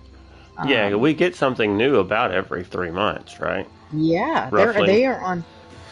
[0.65, 3.69] yeah, um, we get something new about every three months, right?
[3.93, 5.45] Yeah, they're, they are on.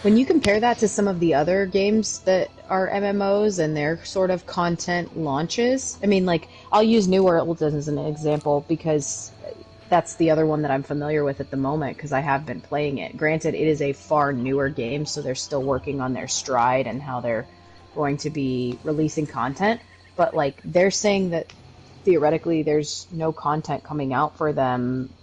[0.04, 4.04] When you compare that to some of the other games that are MMOs and their
[4.04, 9.32] sort of content launches, I mean, like I'll use New World as an example because
[9.88, 12.60] that's the other one that I'm familiar with at the moment because I have been
[12.60, 13.16] playing it.
[13.16, 17.00] Granted, it is a far newer game, so they're still working on their stride and
[17.00, 17.46] how they're
[17.94, 19.80] going to be releasing content.
[20.16, 21.50] But like they're saying that
[22.04, 25.14] theoretically there's no content coming out for them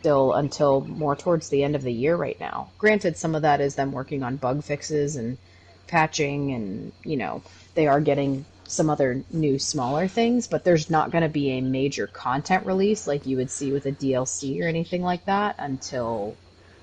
[0.00, 2.70] still until more towards the end of the year right now.
[2.78, 5.38] Granted, some of that is them working on bug fixes and
[5.86, 7.42] patching, and you know
[7.74, 11.60] they are getting some other new smaller things, but there's not going to be a
[11.60, 16.36] major content release like you would see with a DLC or anything like that until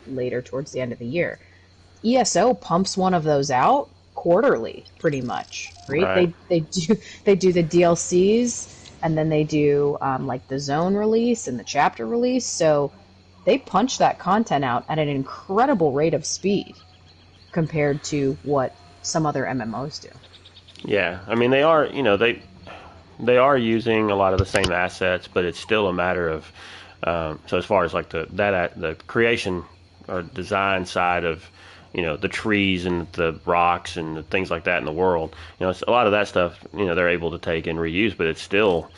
[0.07, 1.39] later towards the end of the year.
[2.05, 5.73] ESO pumps one of those out quarterly, pretty much.
[5.87, 6.03] Right?
[6.03, 6.33] Right.
[6.49, 8.69] They they do they do the DLCs
[9.01, 12.45] and then they do um, like the zone release and the chapter release.
[12.45, 12.91] So
[13.45, 16.75] they punch that content out at an incredible rate of speed
[17.51, 20.09] compared to what some other MMOs do.
[20.83, 22.41] Yeah, I mean they are, you know, they
[23.19, 26.51] they are using a lot of the same assets, but it's still a matter of
[27.03, 29.63] um, so as far as like the that the creation
[30.07, 31.49] or design side of
[31.93, 35.35] you know the trees and the rocks and the things like that in the world,
[35.59, 38.15] you know, a lot of that stuff, you know, they're able to take and reuse,
[38.15, 38.89] but it's still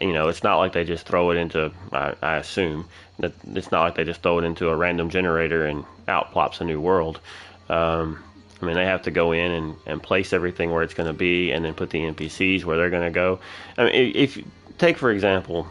[0.00, 1.72] you know, it's not like they just throw it into.
[1.92, 2.86] I, I assume
[3.24, 6.64] it's not like they just throw it into a random generator and out plops a
[6.64, 7.20] new world.
[7.68, 8.22] Um,
[8.60, 11.12] I mean, they have to go in and, and place everything where it's going to
[11.18, 13.40] be, and then put the NPCs where they're going to go.
[13.78, 14.38] I mean, i- if
[14.78, 15.66] take for example,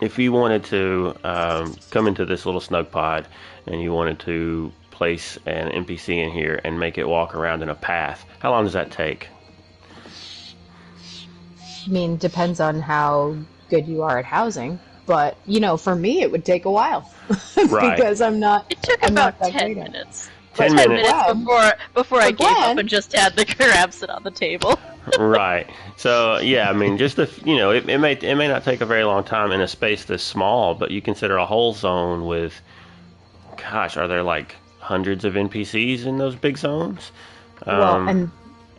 [0.00, 3.26] if you wanted to um, come into this little snug pod
[3.66, 7.68] and you wanted to place an NPC in here and make it walk around in
[7.68, 9.28] a path, how long does that take?
[11.86, 13.36] I mean, depends on how
[13.70, 14.78] good you are at housing.
[15.06, 17.10] But you know, for me, it would take a while
[17.68, 17.96] Right.
[17.96, 18.70] because I'm not.
[18.70, 20.30] It took I'm about ten great minutes.
[20.54, 20.88] 10 minutes.
[21.02, 24.30] minutes before before I But gave up and just had the crab sit on the
[24.30, 24.78] table.
[25.18, 25.68] right.
[25.96, 28.80] So yeah, I mean, just the you know, it, it may it may not take
[28.80, 32.24] a very long time in a space this small, but you consider a whole zone
[32.26, 32.54] with,
[33.56, 37.10] gosh, are there like hundreds of NPCs in those big zones?
[37.66, 38.30] well, Um, and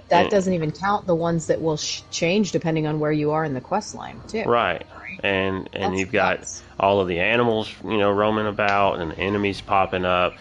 [0.10, 3.32] that and- doesn't even count the ones that will sh- change depending on where you
[3.32, 4.44] are in the quest line too.
[4.44, 4.86] right,
[5.24, 9.62] and and That's you've got all of the animals, you know, roaming about and enemies
[9.62, 10.34] popping up.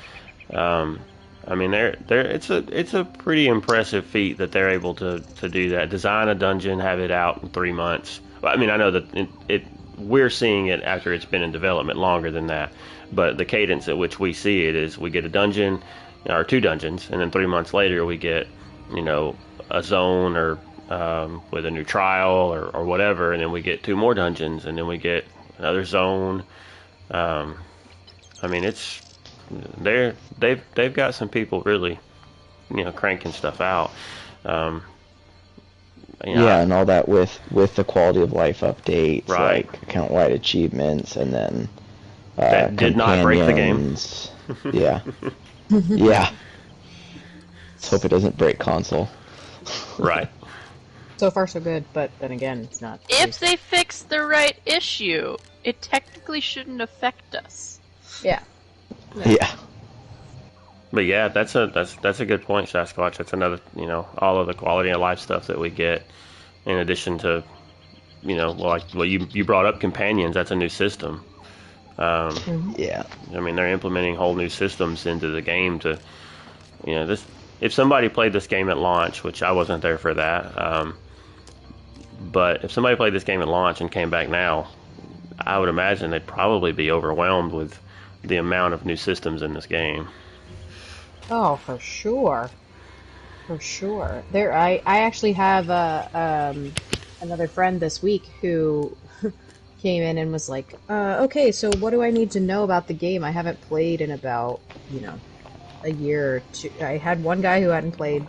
[0.53, 1.01] Um,
[1.47, 5.21] I mean, they're, they're, it's a it's a pretty impressive feat that they're able to,
[5.21, 5.91] to do that.
[5.91, 8.21] Design a dungeon, have it out in three months.
[8.41, 9.65] Well, I mean, I know that it, it
[9.99, 12.73] we're seeing it after it's been in development longer than that,
[13.13, 15.83] but the cadence at which we see it is we get a dungeon
[16.27, 18.47] or two dungeons, and then three months later we get
[18.93, 19.37] you know
[19.71, 20.59] a zone or
[20.95, 24.65] um, with a new trial or, or whatever, and then we get two more dungeons,
[24.67, 25.25] and then we get
[25.59, 26.45] another zone.
[27.11, 27.57] Um,
[28.43, 29.01] I mean, it's
[29.79, 31.99] they're they've they've got some people really,
[32.71, 33.91] you know, cranking stuff out.
[34.45, 34.83] Um,
[36.25, 39.67] you know, yeah, and all that with with the quality of life updates, Right.
[39.71, 41.69] like account wide achievements, and then
[42.39, 43.97] uh, That did not break the game.
[44.73, 45.01] yeah,
[45.89, 46.31] yeah.
[47.75, 49.09] Let's hope it doesn't break console.
[49.99, 50.29] right.
[51.16, 51.85] So far, so good.
[51.92, 53.00] But then again, it's not.
[53.09, 57.81] If they fix the right issue, it technically shouldn't affect us.
[58.22, 58.40] yeah.
[59.24, 59.55] Yeah,
[60.92, 63.16] But yeah, that's a that's that's a good point, Sasquatch.
[63.18, 66.05] That's another you know all of the quality of life stuff that we get,
[66.66, 67.44] in addition to,
[68.22, 70.35] you know, well, like well you you brought up companions.
[70.35, 71.24] That's a new system.
[71.96, 73.05] Um, yeah.
[73.33, 75.96] I mean, they're implementing whole new systems into the game to,
[76.85, 77.24] you know, this.
[77.64, 80.98] If somebody played this game at launch, which I wasn't there for that, um,
[82.31, 84.68] but if somebody played this game at launch and came back now,
[85.40, 87.81] I would imagine they'd probably be overwhelmed with
[88.22, 90.09] the amount of new systems in this game.
[91.31, 92.50] Oh, for sure.
[93.46, 94.22] For sure.
[94.31, 96.70] There, I, I actually have uh, um,
[97.22, 98.94] another friend this week who
[99.81, 102.88] came in and was like, uh, "Okay, so what do I need to know about
[102.88, 103.24] the game?
[103.24, 105.18] I haven't played in about, you know,
[105.85, 106.70] a year or two.
[106.81, 108.27] I had one guy who hadn't played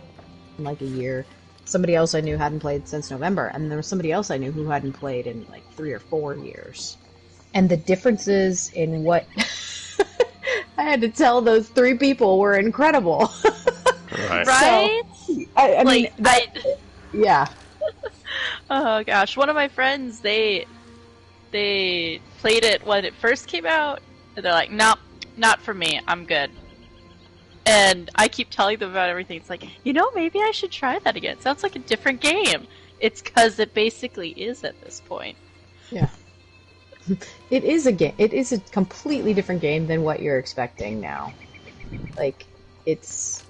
[0.58, 1.26] in like a year.
[1.64, 4.52] Somebody else I knew hadn't played since November, and there was somebody else I knew
[4.52, 6.96] who hadn't played in like three or four years.
[7.54, 9.26] And the differences in what
[10.78, 13.32] I had to tell those three people were incredible.
[13.44, 13.52] Right.
[14.46, 15.02] Right?
[15.56, 16.76] I, I mean, like, that, I,
[17.12, 17.46] yeah.
[18.70, 20.64] oh gosh, one of my friends, they
[21.50, 24.00] they played it when it first came out,
[24.36, 24.98] and they're like, "Nope,
[25.36, 26.00] not for me.
[26.06, 26.50] I'm good."
[27.66, 29.36] And I keep telling them about everything.
[29.38, 31.36] It's like, you know, maybe I should try that again.
[31.36, 32.66] It sounds like a different game.
[33.00, 35.36] It's because it basically is at this point.
[35.90, 36.08] Yeah.
[37.50, 38.14] It is a game.
[38.18, 41.32] It is a completely different game than what you're expecting now.
[42.16, 42.44] Like,
[42.84, 43.44] it's,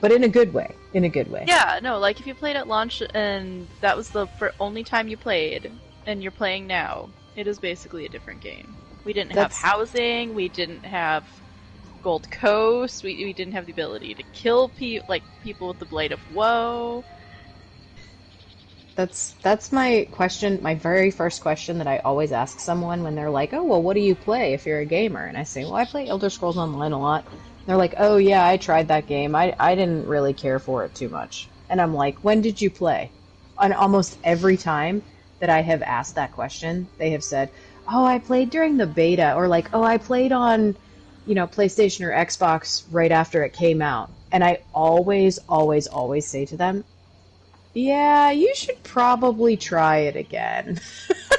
[0.00, 0.74] but in a good way.
[0.94, 1.44] In a good way.
[1.46, 4.26] Yeah, no, like if you played at launch and that was the
[4.58, 5.70] only time you played,
[6.06, 8.74] and you're playing now, it is basically a different game.
[9.04, 11.24] We didn't That's- have housing, we didn't have
[12.04, 15.86] Gold Coast, we, we didn't have the ability to kill pe- like people with the
[15.86, 17.04] Blade of Woe.
[18.96, 20.60] That's that's my question.
[20.62, 23.94] My very first question that I always ask someone when they're like, "Oh, well, what
[23.94, 26.58] do you play if you're a gamer?" And I say, "Well, I play Elder Scrolls
[26.58, 27.26] Online a lot."
[27.66, 29.34] they're like, "Oh yeah, I tried that game.
[29.34, 32.70] I I didn't really care for it too much." And I'm like, "When did you
[32.70, 33.12] play?"
[33.58, 35.02] And almost every time
[35.40, 37.50] that I have asked that question, they have said,
[37.88, 40.76] "Oh, I played during the beta," or like, "Oh, I played on
[41.26, 44.10] you know, PlayStation or Xbox right after it came out.
[44.32, 46.84] And I always, always, always say to them,
[47.72, 50.80] yeah, you should probably try it again.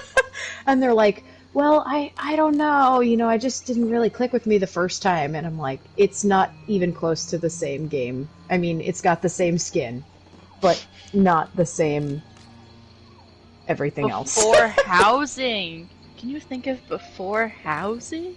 [0.68, 1.24] and they're like,
[1.54, 3.00] well, I, I don't know.
[3.00, 5.36] You know, I just didn't really click with me the first time.
[5.36, 8.28] And I'm like, it's not even close to the same game.
[8.50, 10.04] I mean, it's got the same skin,
[10.60, 12.22] but not the same
[13.68, 14.36] everything else.
[14.36, 15.90] Before housing.
[16.18, 18.36] Can you think of before housing?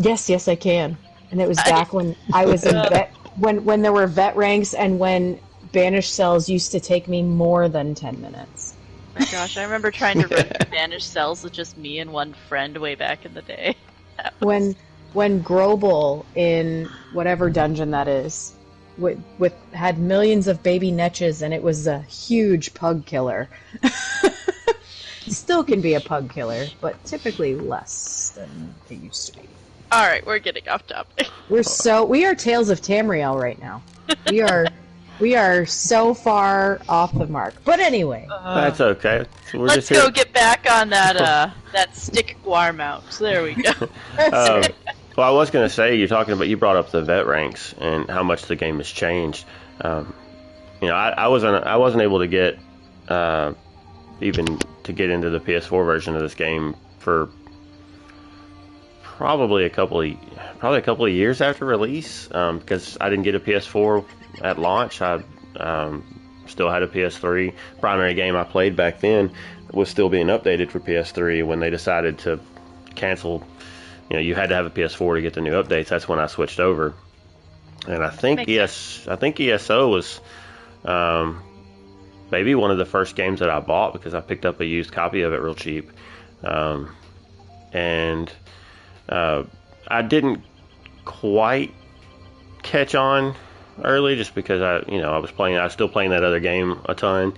[0.00, 0.96] Yes, yes, I can.
[1.30, 4.74] And it was back when I was in vet, when when there were vet ranks
[4.74, 5.38] and when
[5.72, 8.74] banished cells used to take me more than ten minutes.
[9.16, 12.32] Oh my gosh, I remember trying to run Banished Cells with just me and one
[12.32, 13.74] friend way back in the day.
[14.18, 14.76] Was- When
[15.12, 18.54] when Grobel in whatever dungeon that is,
[18.98, 23.48] with with had millions of baby netches and it was a huge pug killer.
[25.26, 29.48] Still can be a pug killer, but typically less than it used to be.
[29.92, 31.28] All right, we're getting off topic.
[31.48, 33.82] We're so we are Tales of Tamriel right now.
[34.30, 34.66] We are
[35.18, 37.54] we are so far off the mark.
[37.64, 39.26] But anyway, That's okay.
[39.50, 40.02] So we're Let's just here.
[40.02, 43.04] go get back on that uh that stick guar mount.
[43.18, 43.72] There we go.
[44.32, 44.62] Um,
[45.16, 47.74] well, I was going to say, you're talking about, you brought up the vet ranks
[47.78, 49.44] and how much the game has changed.
[49.80, 50.14] Um,
[50.80, 52.58] you know, I, I wasn't, I wasn't able to get,
[53.08, 53.54] uh,
[54.20, 57.28] even to get into the PS4 version of this game for
[59.20, 60.16] probably a couple of,
[60.60, 64.02] probably a couple of years after release, um, because I didn't get a PS4
[64.40, 65.02] at launch.
[65.02, 65.22] I,
[65.56, 66.02] um,
[66.46, 67.52] still had a PS3.
[67.82, 69.32] Primary game I played back then
[69.74, 72.40] was still being updated for PS3 when they decided to
[72.94, 73.46] cancel
[74.08, 75.88] you know, you had to have a PS4 to get the new updates.
[75.88, 76.94] That's when I switched over.
[77.86, 80.18] And I think yes, ES, I think ESO was
[80.82, 81.42] um,
[82.30, 84.92] maybe one of the first games that I bought because I picked up a used
[84.92, 85.90] copy of it real cheap.
[86.42, 86.96] Um,
[87.70, 88.32] and
[89.10, 89.44] uh,
[89.86, 90.42] I didn't
[91.04, 91.74] quite
[92.62, 93.34] catch on
[93.82, 96.40] early just because I, you know, I was playing, I was still playing that other
[96.40, 97.34] game a ton.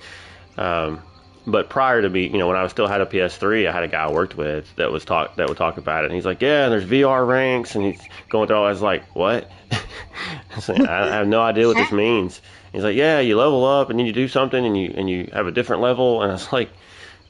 [0.56, 1.02] Um,
[1.46, 3.88] but prior to me, you know, when I still had a PS3, I had a
[3.88, 6.06] guy I worked with that was talk that would talk about it.
[6.06, 8.66] And he's like, "Yeah, there's VR ranks," and he's going through all.
[8.66, 12.40] I was like, "What?" I was like, I have no idea what this means.
[12.72, 15.30] He's like, "Yeah, you level up and then you do something and you and you
[15.32, 16.70] have a different level." And I was like,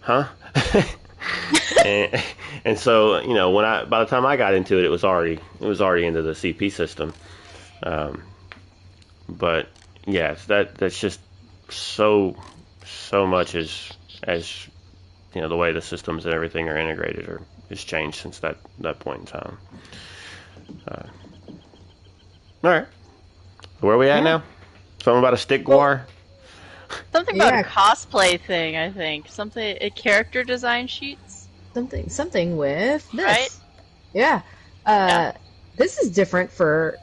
[0.01, 0.29] "Huh?"
[1.85, 2.23] and,
[2.65, 5.05] and so you know, when I by the time I got into it, it was
[5.05, 7.13] already it was already into the CP system.
[7.83, 8.23] Um,
[9.29, 9.69] but
[10.07, 11.21] yeah, that that's just
[11.69, 12.37] so
[12.85, 13.91] so much as
[14.23, 14.67] as
[15.35, 18.59] you know the way the systems and everything are integrated or has changed since that
[18.79, 19.59] that point in time.
[20.87, 21.03] Uh,
[22.65, 22.87] all right,
[23.81, 24.23] where are we at Yeah.
[24.23, 24.43] now?
[25.03, 26.03] Something about a stick guar.
[27.13, 27.61] Something about Yeah.
[27.61, 29.27] a cosplay thing, I think.
[29.29, 31.49] Something a character design sheets.
[31.75, 33.25] something something with this.
[33.25, 33.49] Right?
[34.13, 34.43] Yeah.
[34.85, 35.33] Uh, Yeah.
[35.77, 36.99] This is different for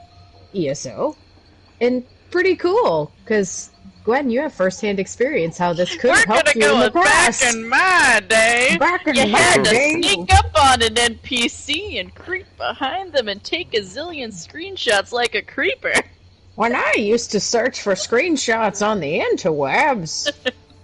[0.55, 1.15] ESO,
[1.81, 3.71] and pretty cool because
[4.05, 6.91] Gwen, you have firsthand experience how this could We're help gonna you go in the
[6.91, 8.77] back in my day.
[8.79, 10.01] Back in You my had to day.
[10.01, 15.35] sneak up on an NPC and creep behind them and take a zillion screenshots like
[15.35, 15.93] a creeper.
[16.59, 20.29] When I used to search for screenshots on the interwebs.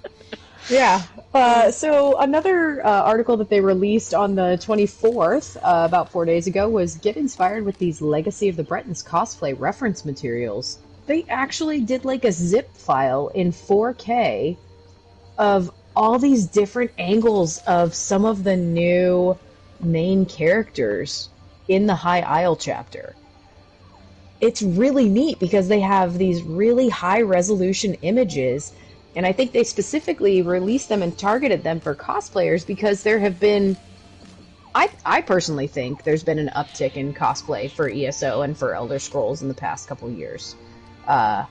[0.70, 1.04] yeah.
[1.34, 6.48] Uh, so another uh, article that they released on the 24th, uh, about four days
[6.48, 10.80] ago, was get inspired with these Legacy of the Bretons cosplay reference materials.
[11.08, 14.56] They actually did like a zip file in 4K
[15.38, 19.38] of all these different angles of some of the new
[19.82, 21.28] main characters
[21.68, 23.14] in the High Isle chapter
[24.42, 28.74] it's really neat because they have these really high resolution images
[29.16, 33.40] and i think they specifically released them and targeted them for cosplayers because there have
[33.40, 33.78] been
[34.74, 39.00] i i personally think there's been an uptick in cosplay for eso and for elder
[39.00, 40.56] scrolls in the past couple years
[41.08, 41.46] uh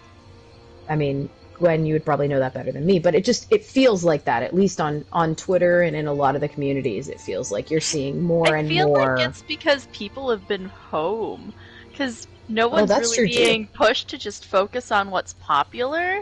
[0.89, 3.65] i mean gwen you would probably know that better than me but it just it
[3.65, 7.09] feels like that at least on on twitter and in a lot of the communities
[7.09, 9.01] it feels like you're seeing more I and more.
[9.01, 11.55] I feel like it's because people have been home.
[11.93, 16.21] Because no one's Oh, that's really true, being pushed to just focus on what's popular,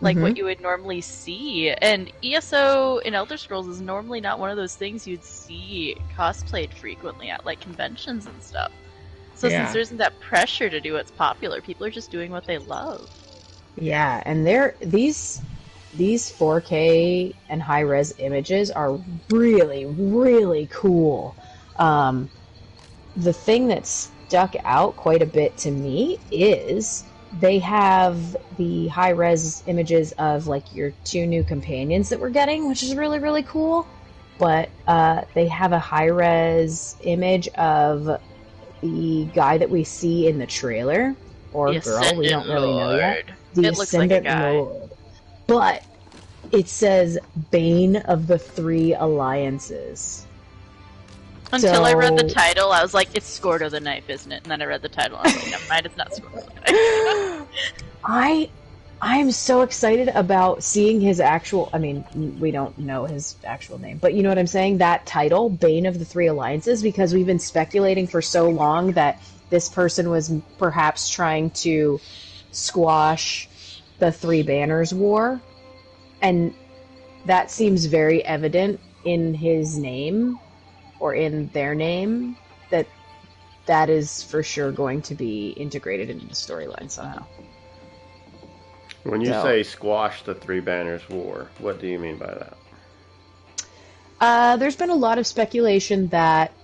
[0.00, 0.22] like Mhm.
[0.22, 1.70] what you would normally see.
[1.70, 6.72] And ESO in Elder Scrolls is normally not one of those things you'd see cosplayed
[6.72, 8.72] frequently at like conventions and stuff.
[9.34, 9.56] So Yeah.
[9.56, 12.58] since there isn't that pressure to do what's popular, people are just doing what they
[12.58, 13.08] love.
[13.76, 15.40] Yeah, and they're these
[15.92, 19.00] these 4K and high res images are
[19.30, 21.36] really really cool.
[21.76, 22.30] Um,
[23.16, 23.86] the thing that
[24.34, 27.04] stuck out quite a bit to me is
[27.38, 32.66] they have the high res images of like your two new companions that we're getting,
[32.66, 33.86] which is really really cool.
[34.36, 38.20] But uh, they have a high res image of
[38.80, 41.14] the guy that we see in the trailer
[41.52, 43.26] or The girl, we don't really know yet.
[43.26, 43.34] Lord.
[43.54, 44.50] The It like Ascendant guy.
[44.50, 44.90] Lord.
[45.46, 45.84] But
[46.50, 47.20] it says
[47.52, 50.26] Bane of the Three Alliances.
[51.54, 54.50] Until I read the title, I was like, "It's Scordo the Knife, isn't it?" And
[54.50, 56.72] then I read the title, and I was like, "Never mind, it's not Scordo the
[56.72, 57.48] Knife."
[58.04, 58.50] I
[59.00, 62.04] I'm so excited about seeing his actual I mean,
[62.40, 64.78] we don't know his actual name, but you know what I'm saying?
[64.78, 69.22] That title, Bane of the Three Alliances, because we've been speculating for so long that
[69.50, 72.00] this person was perhaps trying to
[72.50, 73.48] squash
[73.98, 75.40] the Three Banners War.
[76.22, 76.54] And
[77.26, 80.38] that seems very evident in his name
[81.04, 82.38] or in their name
[82.70, 82.88] that
[83.66, 87.26] that is for sure going to be integrated into the storyline somehow.
[89.04, 89.34] When you No.
[89.34, 92.58] say squash the Three Banners War, what do you mean by that?
[94.20, 96.56] Uh, there's been a lot of speculation that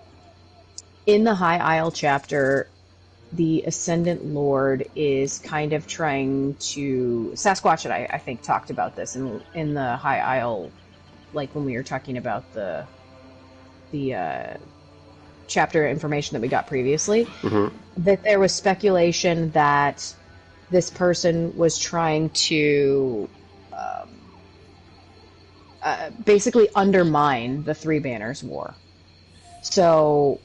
[1.07, 2.73] in the High Isle chapter,
[3.33, 7.33] the Ascendant Lord is kind of trying to.
[7.37, 10.75] Sasquatch and I, I think, talked about this in in the High Isle,
[11.33, 12.89] like when we were talking about the
[13.91, 14.55] the uh,
[15.47, 17.25] chapter information that we got previously.
[17.25, 20.15] hmm That there was speculation that
[20.71, 23.29] this person was trying to
[23.73, 24.33] um,
[25.83, 28.77] uh, basically undermine the Three Banners War.
[29.61, 30.43] So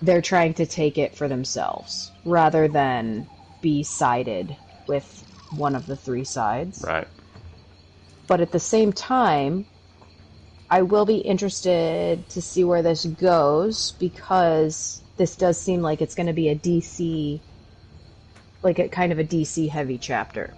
[0.00, 3.28] they're trying to take it for themselves rather than
[3.60, 6.84] be sided with one of the three sides.
[6.86, 7.08] Right.
[8.26, 9.66] But at the same time,
[10.70, 16.14] I will be interested to see where this goes because this does seem like it's
[16.14, 17.40] going to be a DC,
[18.62, 20.54] like a kind of a DC heavy chapter.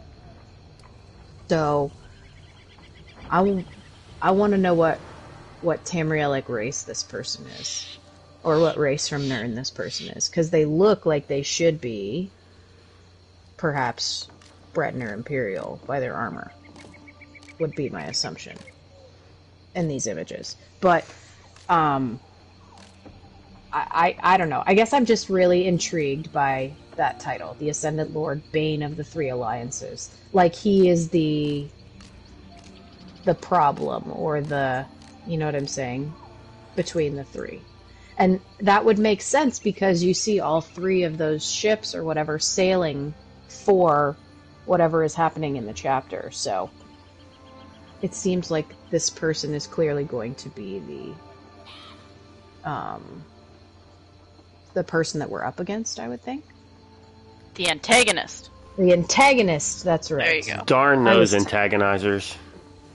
[1.49, 1.93] So,
[3.29, 3.65] I,
[4.21, 5.01] I want to know what
[5.61, 7.99] what Tamrielic race this person is,
[8.43, 12.33] or what race from Nirn this person is, because they look like they should be,
[13.59, 14.31] perhaps,
[14.73, 16.57] Breton or Imperial by their armor
[17.59, 18.65] would be my assumption
[19.75, 20.57] in these images.
[20.81, 21.07] But
[21.68, 22.21] um
[23.73, 24.62] I, I I don't know.
[24.66, 29.05] I guess I'm just really intrigued by that title, the Ascendant Lord Bane of the
[29.05, 30.16] Three Alliances.
[30.33, 31.71] Like he is the
[33.25, 34.89] the problem or the
[35.25, 36.16] you know what I'm saying
[36.77, 37.66] between the three.
[38.18, 42.39] And that would make sense because you see all three of those ships or whatever
[42.39, 43.14] sailing
[43.49, 44.21] for
[44.64, 46.31] whatever is happening in the chapter.
[46.33, 46.71] So
[48.03, 51.15] it seems like this person is clearly going to be
[52.63, 53.25] the um
[54.75, 56.45] the person that we're up against, I would think.
[57.57, 58.51] the antagonist.
[58.79, 60.25] The antagonist, that's right.
[60.25, 60.65] There you go.
[60.65, 62.37] Darn those was- antagonizers.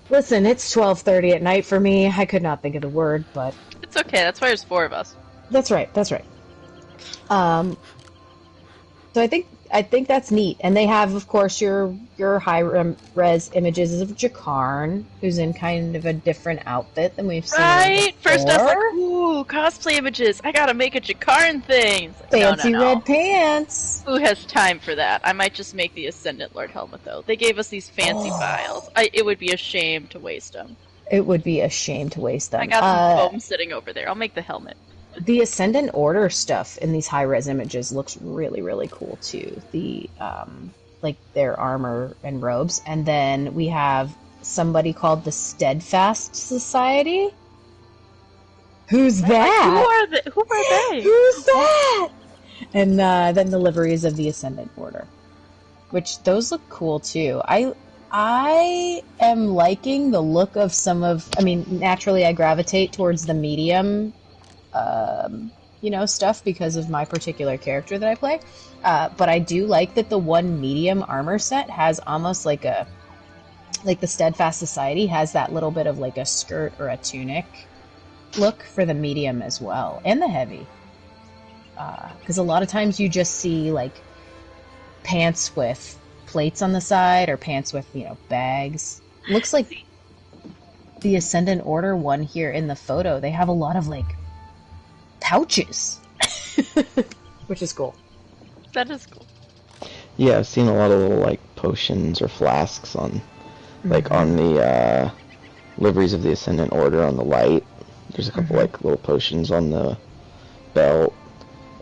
[0.10, 2.08] Listen, it's 12:30 at night for me.
[2.10, 4.20] I could not think of the word, but It's okay.
[4.24, 5.16] That's why there's four of us.
[5.52, 5.92] That's right.
[5.94, 6.26] That's right.
[7.30, 7.76] Um,
[9.14, 12.60] so I think I think that's neat, and they have, of course, your your high
[13.16, 17.60] res images of Jakarn, who's in kind of a different outfit than we've seen.
[17.62, 18.16] Right?
[18.22, 18.84] First I was like, before.
[18.96, 20.40] ooh, cosplay images.
[20.44, 22.14] I gotta make a Jakarn thing.
[22.32, 22.94] Like, no, fancy no, no.
[22.94, 24.04] red pants.
[24.06, 25.22] Who has time for that?
[25.24, 27.24] I might just make the Ascendant Lord helmet though.
[27.26, 28.40] They gave us these fancy Oh.
[28.40, 28.90] files.
[28.96, 30.76] I, it would be a shame to waste them.
[31.12, 32.62] It would be a shame to waste them.
[32.62, 32.90] I got some
[33.26, 34.08] Uh, foam sitting over there.
[34.10, 34.78] I'll make the helmet.
[35.22, 39.62] The Ascendant Order stuff in these high res images looks really, really cool too.
[39.72, 46.36] The um, like their armor and robes, and then we have somebody called the Steadfast
[46.36, 47.30] Society.
[48.90, 49.86] Who's Who that?
[49.88, 50.22] are they?
[50.32, 51.02] Who are they?
[51.04, 52.10] Who's that?
[52.74, 55.08] And uh, then the liveries of the Ascendant Order,
[55.90, 57.42] which those look cool too.
[57.46, 57.74] I
[58.12, 61.28] I am liking the look of some of.
[61.38, 64.14] I mean, naturally, I gravitate towards the medium,
[64.76, 65.52] um,
[65.82, 68.40] you know, stuff because of my particular character that I play.
[68.84, 72.88] Uh, but I do like that the one medium armor set has almost like a,
[73.84, 77.46] like the Steadfast Society has that little bit of like a skirt or a tunic
[78.38, 80.68] look for the medium as well, and the heavy.
[82.20, 83.94] Because a lot of times you just see like
[85.04, 89.02] pants with plates on the side or pants with you know bags.
[89.30, 89.68] Looks like
[91.02, 93.20] the Ascendant Order one here in the photo.
[93.20, 94.06] They have a lot of like
[95.26, 96.00] pouches,
[97.48, 97.96] which is cool.
[98.74, 99.26] That is cool.
[100.18, 103.22] Yeah, I've seen a lot of little like potions or flasks on,
[103.86, 105.12] like on the uh,
[105.80, 107.66] liveries of the Ascendant Order on the light.
[108.12, 108.60] There's a couple Mhm.
[108.60, 109.98] like little potions on the
[110.76, 111.14] belt,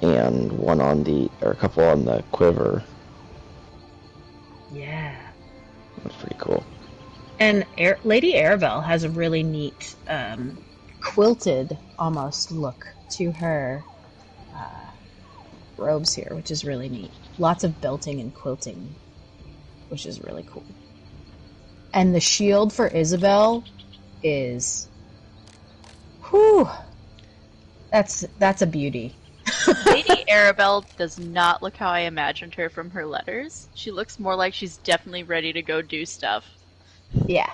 [0.01, 2.81] and one on the or a couple on the quiver.
[4.73, 5.15] Yeah.
[6.01, 6.63] That's pretty cool.
[7.39, 10.57] And Air- Lady Arabelle has a really neat um,
[11.01, 12.87] quilted almost look
[13.17, 13.83] to her
[14.55, 14.91] uh,
[15.77, 17.11] robes here, which is really neat.
[17.37, 18.93] Lots of belting and quilting,
[19.89, 20.65] which is really cool.
[21.93, 23.63] And the shield for Isobel
[24.23, 24.87] is,
[26.29, 26.67] whew,
[27.91, 29.15] that's that's a beauty.
[29.85, 33.67] Lady Arabelle does not look how I imagined her from her letters.
[33.75, 36.45] She looks more like she's definitely ready to go do stuff.
[37.27, 37.51] Yeah,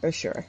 [0.00, 0.46] for sure.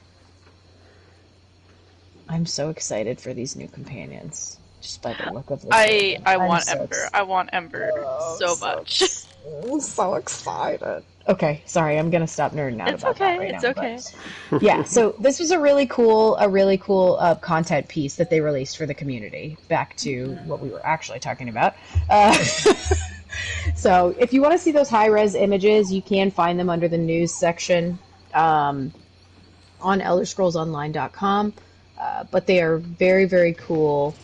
[2.30, 5.68] I'm so excited for these new companions, just by the look of the.
[5.72, 6.16] I.
[6.24, 7.08] I I'm want so Ember.
[7.12, 9.02] I want Ember Oh, so so much.
[9.64, 11.02] I'm so excited.
[11.28, 13.70] Okay, sorry, I'm gonna stop nerding out It's about okay, that right it's now.
[13.70, 13.98] okay.
[14.50, 18.30] but- yeah, so this was a really cool, a really cool uh, content piece that
[18.30, 19.56] they released for the community.
[19.68, 21.74] Back to what we were actually talking about.
[22.08, 22.32] Uh,
[23.74, 26.86] so, if you want to see those high res images, you can find them under
[26.88, 27.98] the news section
[28.34, 28.92] um,
[29.80, 31.54] on ElderScrollsOnline.com.
[32.00, 34.14] Uh, but they are very, very cool.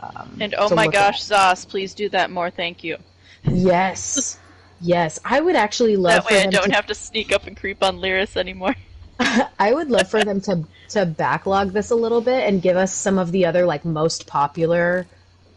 [0.00, 1.12] Um, And oh my look at.
[1.12, 2.50] gosh, ZOS, please do that more.
[2.50, 2.98] Thank you.
[3.44, 4.38] Yes.
[4.80, 5.18] Yes.
[5.24, 7.56] I would actually love That for way I don't to, have to sneak up and
[7.56, 8.74] creep on Lyris anymore.
[9.58, 12.92] I would love for them to to backlog this a little bit and give us
[12.92, 15.06] some of the other like most popular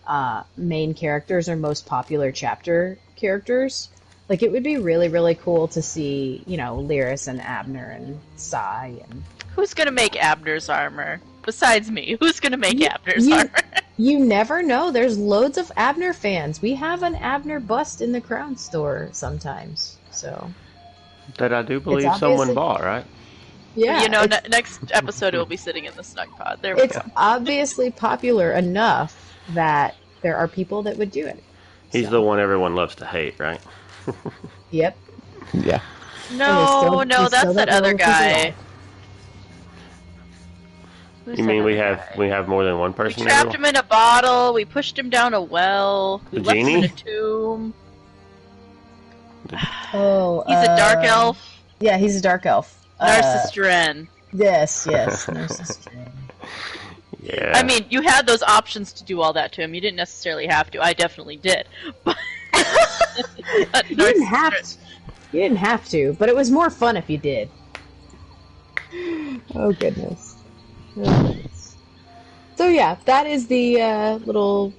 [0.06, 3.90] uh, main characters or most popular chapter characters.
[4.30, 8.20] Like it would be really really cool to see, you know, Lyris and Abnur and
[8.38, 9.24] Sai and
[9.58, 11.20] Who's gonna make Abnur's armor?
[11.44, 13.52] Besides me, who's gonna make You- Abnur's you- armor?
[13.98, 14.92] you never know.
[14.92, 16.62] There's loads of Abnur fans.
[16.62, 19.98] We have an Abnur bust in the Crown store sometimes.
[20.12, 20.50] So
[21.40, 23.04] That I do believe someone bought, right?
[23.76, 26.60] yeah, you know, ne- next episode it will be sitting in the snug pod.
[26.62, 27.02] There we it's go.
[27.18, 31.44] obviously popular enough that there are people that would do it.
[31.92, 33.60] He's So, the one everyone loves to hate, right?
[34.72, 34.98] Yep.
[35.54, 35.80] Yeah.
[36.34, 38.54] No, still- no, that's that other if he's guy.
[41.28, 41.38] Alive.
[41.38, 42.16] Who's You mean we other have guy?
[42.18, 43.24] we have more than one We person?
[43.24, 43.56] trapped everyone?
[43.56, 44.54] him in a bottle.
[44.54, 46.22] We pushed him down a well.
[46.32, 47.74] We The left him in a tomb.
[49.94, 51.62] Oh, He's a dark uh, elf.
[51.80, 52.86] Yeah, he's a dark elf.
[53.00, 53.06] Uh,
[54.34, 55.88] yes, yes, Narcissist.
[57.24, 57.54] Yeah.
[57.56, 59.74] I mean, you had those options to do all that to him.
[59.74, 60.82] You didn't necessarily have to.
[60.82, 61.68] I definitely did.
[62.04, 62.18] But
[63.90, 64.78] you didn't have to.
[65.32, 67.50] You didn't have to, but it was more fun if you did.
[69.56, 70.27] Oh goodness.
[72.56, 74.74] So yeah, that is the uh, little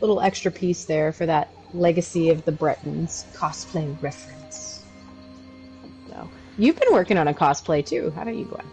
[0.00, 4.82] little extra piece there for that legacy of the Bretons cosplay reference.
[6.08, 8.64] So you've been working on a cosplay too, haven't you, Gwen?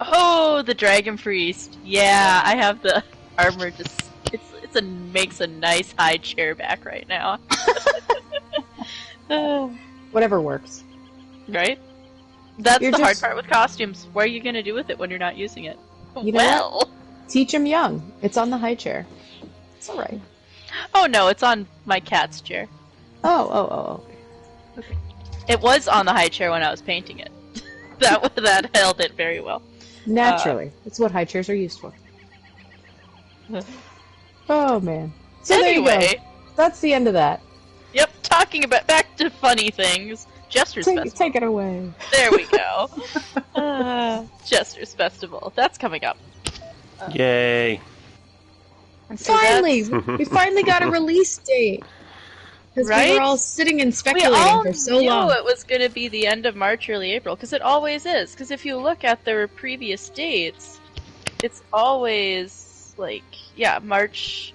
[0.00, 1.76] Oh, the dragon priest.
[1.84, 3.04] Yeah, I have the
[3.38, 3.70] armor.
[3.70, 7.38] Just it's it's a makes a nice high chair back right now.
[10.12, 10.82] Whatever works.
[11.48, 11.78] right?
[12.58, 14.06] That's You're the hard part with costumes.
[14.12, 15.78] What are you gonna do with it when you're not using it?
[16.22, 16.90] You know well,
[17.28, 18.12] Teach them young.
[18.22, 19.04] It's on the high chair.
[19.76, 20.20] It's all right.
[20.94, 22.68] oh no, it's on my cat's chair.
[23.24, 24.04] Oh, oh, oh,
[24.76, 24.78] oh.
[24.78, 24.96] okay.
[25.48, 27.32] It was on the high chair when I was painting it.
[27.98, 29.60] that that held it very well.
[30.06, 30.66] Naturally.
[30.66, 31.92] Uh, it's what high chairs are used for.
[34.48, 35.12] oh, man.
[35.42, 36.22] So there you anyway, go.
[36.56, 37.42] That's the end of that.
[37.92, 38.10] yep.
[38.22, 40.26] Talking about back to funny things.
[40.54, 41.18] Jester's Take, Festival.
[41.18, 41.92] take it away.
[42.12, 42.88] There we go.
[43.60, 45.52] uh, Jester's Festival.
[45.56, 46.16] That's coming up.
[47.12, 47.80] Yay.
[49.16, 49.82] So finally!
[50.18, 51.82] we finally got a release date.
[52.74, 55.30] Because we were all sitting and We speculating all for so knew long.
[55.30, 58.32] it was going to be the end of March, early April, because it always is.
[58.32, 60.80] Because if you look at their previous dates,
[61.42, 63.22] it's always like,
[63.56, 64.54] yeah, March.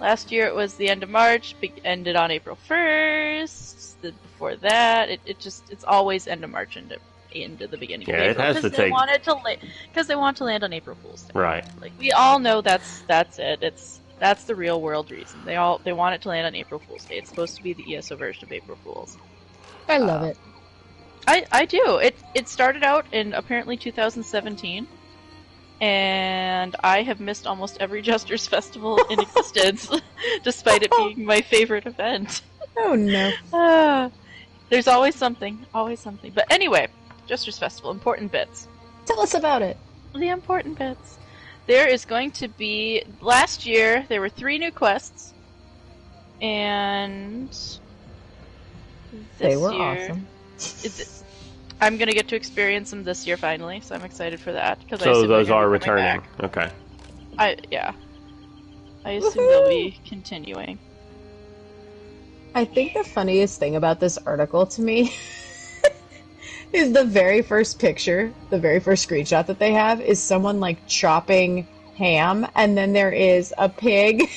[0.00, 3.69] Last year it was the end of March, be- ended on April first.
[4.02, 6.98] The before that, it, it just it's always end of March into
[7.32, 9.36] into the beginning Yeah, of it April has to they take- wanted to
[9.88, 11.32] because they want to land on April Fool's Day.
[11.34, 11.64] Right.
[11.80, 13.62] Like we all know that's that's it.
[13.62, 15.40] It's that's the real world reason.
[15.44, 17.16] They all they want it to land on April Fool's Day.
[17.18, 19.16] It's supposed to be the ESO version of April Fool's.
[19.88, 20.38] I love uh, it.
[21.26, 21.98] I I do.
[21.98, 24.86] It it started out in apparently 2017,
[25.80, 29.90] and I have missed almost every Jester's Festival in existence,
[30.42, 32.42] despite it being my favorite event.
[32.82, 33.32] Oh, no.
[33.52, 34.10] Ah,
[34.68, 36.32] there's always something, always something.
[36.34, 36.88] But anyway,
[37.26, 38.68] Jester's Festival, important bits.
[39.06, 39.76] Tell us about it.
[40.14, 41.18] The important bits.
[41.66, 43.02] There is going to be.
[43.20, 45.32] Last year, there were three new quests.
[46.40, 47.48] And.
[49.38, 50.26] They were year- awesome.
[50.56, 51.24] Is
[51.80, 54.78] I'm gonna get to experience them this year finally, so I'm excited for that.
[54.80, 56.04] Because I So assume those are returning.
[56.04, 56.28] back.
[56.44, 56.70] Okay.
[57.38, 57.92] I yeah.
[59.04, 60.78] I assume they'll be continuing.
[62.60, 65.14] I think the funniest thing about this article to me
[66.74, 70.86] is the very first picture, the very first screenshot that they have is someone like
[70.86, 74.28] chopping ham, and then there is a pig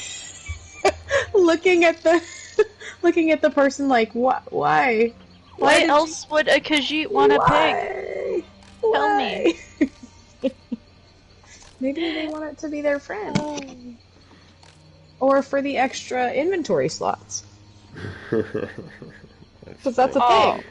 [1.33, 2.23] looking at the
[3.01, 5.13] looking at the person like what why
[5.57, 8.45] Why did else would a Khajiit want a pig?
[8.79, 8.93] Why?
[8.93, 9.59] Tell me.
[11.81, 13.35] Maybe they want it to be their friend.
[13.37, 13.59] Oh.
[15.19, 17.43] Or for the extra inventory slots.
[18.31, 20.63] Because that's a Oh.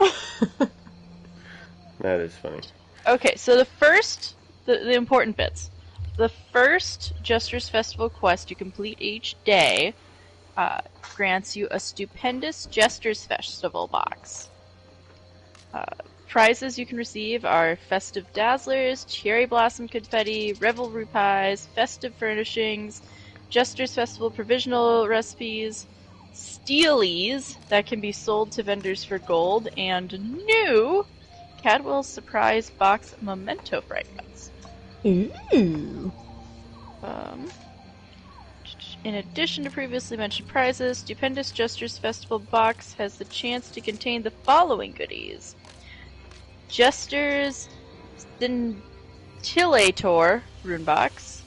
[0.00, 0.70] thing.
[2.00, 2.60] That is funny.
[3.08, 5.70] Okay, so the first, the, the important bits.
[6.16, 9.94] The first Jester's Festival quest you complete each day
[10.56, 10.80] uh,
[11.14, 14.50] grants you a stupendous Jester's Festival box.
[15.72, 15.84] Uh,
[16.28, 23.02] prizes you can receive are festive dazzlers, cherry blossom confetti, revelry pies, festive furnishings,
[23.50, 25.86] Jester's Festival provisional recipes,
[26.34, 30.12] steelies that can be sold to vendors for gold, and
[30.46, 31.04] new
[31.62, 34.50] Cadwell's surprise box memento fragments.
[35.06, 36.12] Ooh.
[37.02, 37.48] Um,
[39.04, 44.22] in addition to previously mentioned prizes, Stupendous Jester's Festival box has the chance to contain
[44.22, 45.56] the following goodies:
[46.68, 47.68] Jester's
[48.40, 51.42] Scintillator rune box,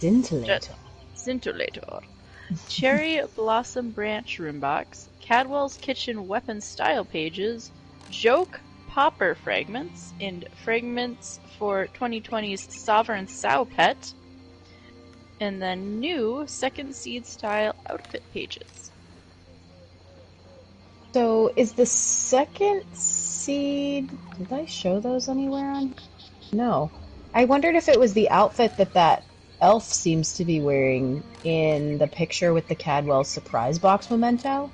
[0.00, 0.74] Scintillator.
[1.16, 2.02] Scintillator,
[2.68, 7.70] Cherry Blossom Branch rune box, Cadwell's Kitchen Weapon Style pages,
[8.10, 14.12] Joke Popper fragments, and fragments for 2020's Sovereign Sow Pet,
[15.40, 18.90] and then new Second Seed style outfit pages.
[21.12, 24.10] So is the second seed?
[24.38, 25.94] Did I show those anywhere on?
[26.52, 26.90] No.
[27.34, 29.25] I wondered if it was the outfit that that
[29.60, 34.70] elf seems to be wearing in the picture with the Cadwell surprise box memento.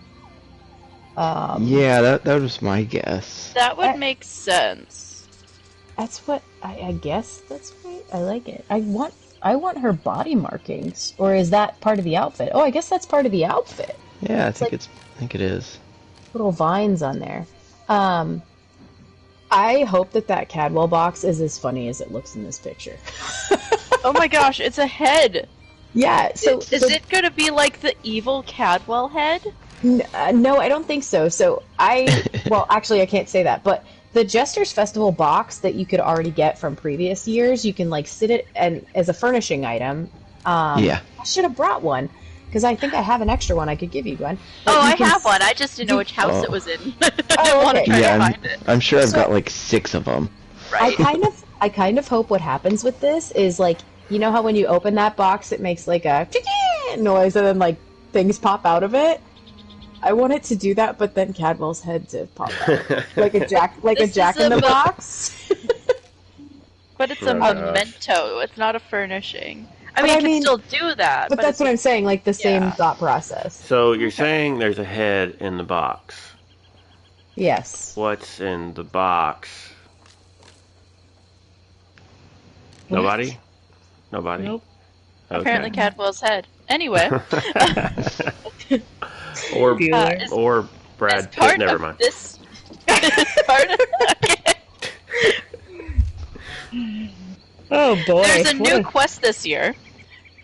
[1.16, 3.52] Um, Yeah, that that was my guess.
[3.54, 5.26] That would I- make sense.
[5.96, 7.42] that's what I, I guess.
[7.48, 8.02] That's right.
[8.12, 8.64] I like it.
[8.70, 9.14] I want.
[9.44, 12.50] I want her body markings, or is that part of the outfit?
[12.54, 13.98] Oh, I guess that's part of the outfit.
[14.20, 15.78] Yeah, I think like- it's I think it is.
[16.32, 17.44] little vines on there.
[17.88, 18.40] Um,
[19.50, 22.96] I hope that that Cadwell box is as funny as it looks in this picture.
[24.04, 25.48] Oh my gosh, it's a head!
[25.94, 26.32] yeah.
[26.34, 29.42] So, is so- it gonna be like the evil Cadwell head?
[29.84, 31.28] N- uh, no, I don't think so.
[31.28, 33.62] So I, well, actually, I can't say that.
[33.64, 37.90] But the Jester's Festival box that you could already get from previous years, you can
[37.90, 40.08] like sit it and as a furnishing item.
[40.44, 41.00] Um, Yeah.
[41.20, 42.08] I should have brought one
[42.46, 44.38] because I think I have an extra one I could give you, Gwen.
[44.64, 45.40] But Oh, you I have s- one.
[45.42, 46.42] I just didn't know which house Oh.
[46.44, 46.80] it was in.
[47.02, 48.60] I didn't Oh, want to try yeah, to I'm, find it.
[48.66, 50.28] I'm sure I've So- got like six of them.
[50.78, 53.78] I kind of, I kind of hope what happens with this is like,
[54.12, 56.28] you know how when you open that box, it makes like a
[56.98, 57.76] noise and then like
[58.12, 59.20] things pop out of it.
[60.02, 63.46] I want it to do that, but then Cadwell's head to pop out, like a
[63.46, 65.36] jack, like This a jack is in the a mo- box.
[66.98, 68.38] But it's a memento.
[68.40, 69.66] It's not a furnishing.
[69.96, 71.30] I mean, I you can mean- still do that.
[71.30, 72.70] But that's what I'm saying, like the same Yeah.
[72.72, 73.56] thought process.
[73.56, 76.14] so you're saying there's a head in the box.
[77.34, 77.96] Yes.
[77.96, 79.48] What's in the box?
[82.88, 83.36] Nobody?
[84.12, 84.44] Nobody?
[84.44, 84.62] Nope.
[85.30, 85.80] apparently Okay.
[85.80, 86.46] Cadwell's head.
[86.68, 87.20] Anyway, or
[89.74, 89.92] Bueller.
[89.92, 90.66] Uh, as- or as
[90.98, 91.58] Brad part Pitt.
[91.60, 91.98] Never of mind.
[91.98, 92.38] this,
[92.88, 93.80] as part of,
[97.70, 98.22] Oh boy.
[98.24, 99.74] there's a new quest this year.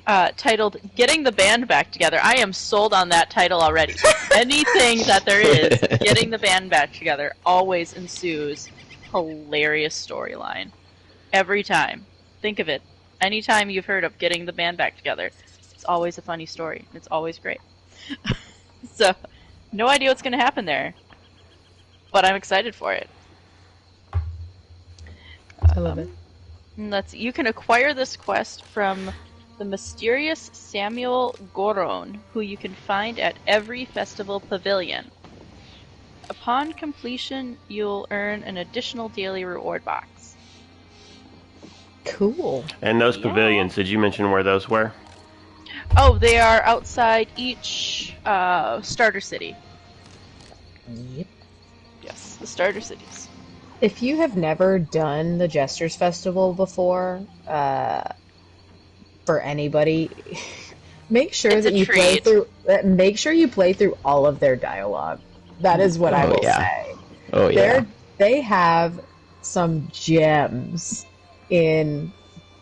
[0.07, 3.95] Uh, titled "Getting the Band Back Together." I am sold on that title already.
[4.35, 8.69] Anything that there is, getting the band back together always ensues
[9.13, 10.71] hilarious storyline.
[11.35, 12.07] Every time,
[12.41, 12.81] think of it.
[13.21, 15.31] Anytime you've heard of getting the band back together,
[15.73, 16.85] it's always a funny story.
[16.95, 17.61] It's always great.
[18.93, 19.13] so,
[19.73, 20.95] no idea what's going to happen there,
[22.13, 23.09] but I'm excited for it.
[24.13, 26.09] I love um, it.
[26.77, 27.15] And Let's.
[27.15, 29.11] You can acquire this quest from
[29.59, 35.11] the mysterious Samuel Goron, who you can find at every festival pavilion.
[36.31, 40.18] Upon completion, you'll earn an additional daily reward box.
[42.09, 42.65] Cool.
[42.83, 43.23] And those Yeah.
[43.23, 44.93] pavilions, did you mention where those were?
[45.97, 49.57] Oh, they are outside each uh, starter city.
[51.15, 51.27] Yep.
[52.03, 53.29] Yes, the starter cities.
[53.81, 58.03] If you have never done the Jesters Festival before, uh,
[59.27, 60.39] for anybody,
[61.11, 62.47] make sure It's that a you play through.
[62.69, 65.21] uh, Make sure you play through all of their dialogue.
[65.61, 66.57] That is what I Oh, will yeah.
[66.59, 66.95] say.
[67.33, 67.55] Oh yeah.
[67.55, 67.87] They're
[68.19, 69.05] they have
[69.43, 71.05] some gems
[71.51, 72.13] in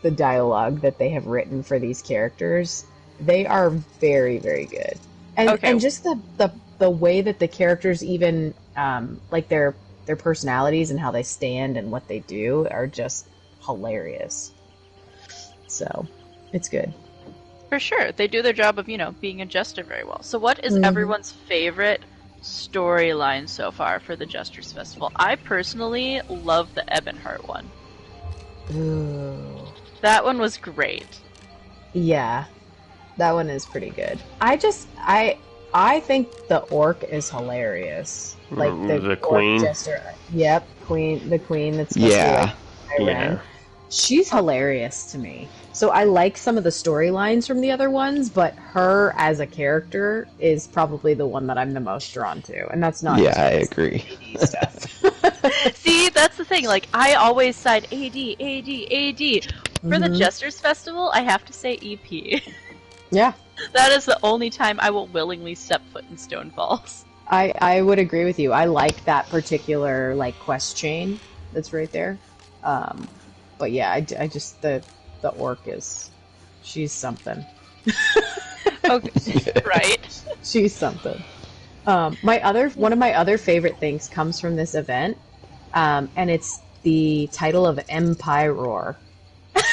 [0.01, 2.85] the dialogue that they have written for these characters.
[3.19, 4.99] They are very very good,
[5.35, 5.71] and Okay.
[5.71, 9.75] and just the the the way that the characters even um, like their
[10.05, 13.27] their personalities and how they stand and what they do are just
[13.65, 14.51] hilarious.
[15.67, 16.07] So,
[16.53, 16.93] it's good.
[17.69, 20.21] For sure, they do their job of you know being a jester very well.
[20.23, 20.83] So, what is Mhm.
[20.83, 22.05] everyone's favorite
[22.41, 25.11] storyline so far for the Jesters Festival?
[25.15, 27.73] I personally love the Ebonheart one.
[28.75, 29.57] Ooh.
[30.01, 31.07] That one was great.
[31.93, 32.45] Yeah,
[33.17, 34.19] that one is pretty good.
[34.41, 35.37] I just I
[35.73, 38.35] I think the orc is hilarious.
[38.51, 39.61] Like Mm, the, the orc queen?
[39.61, 40.01] jester.
[40.33, 41.29] Yep, queen.
[41.29, 42.51] The queen that's supposed Yeah.
[42.51, 43.39] to be like Yeah.
[43.89, 45.47] She's hilarious to me.
[45.77, 49.45] So I like some of the storylines from the other ones, but her as a
[49.45, 53.35] character is probably the one that I'm the most drawn to, and that's not yeah,
[53.37, 53.99] I agree.
[55.75, 56.65] See, that's the thing.
[56.65, 59.53] Like, I always side AD, AD, AD.
[59.81, 60.17] For the Mhm.
[60.17, 62.41] Jesters Festival, I have to say EP.
[63.11, 63.33] yeah,
[63.73, 67.05] that is the only time I will willingly step foot in Stone Falls.
[67.29, 68.51] I I would agree with you.
[68.51, 71.19] I like that particular like quest chain
[71.53, 72.17] that's right there.
[72.63, 73.07] Um,
[73.59, 74.81] but yeah, I, I just the
[75.31, 76.09] the orc is
[76.63, 77.43] she's something.
[78.89, 80.23] Okay, right?
[80.43, 81.21] She's something.
[81.85, 85.17] Um, my other one of my other favorite things comes from this event,
[85.73, 88.95] um, and it's the title of Empieror.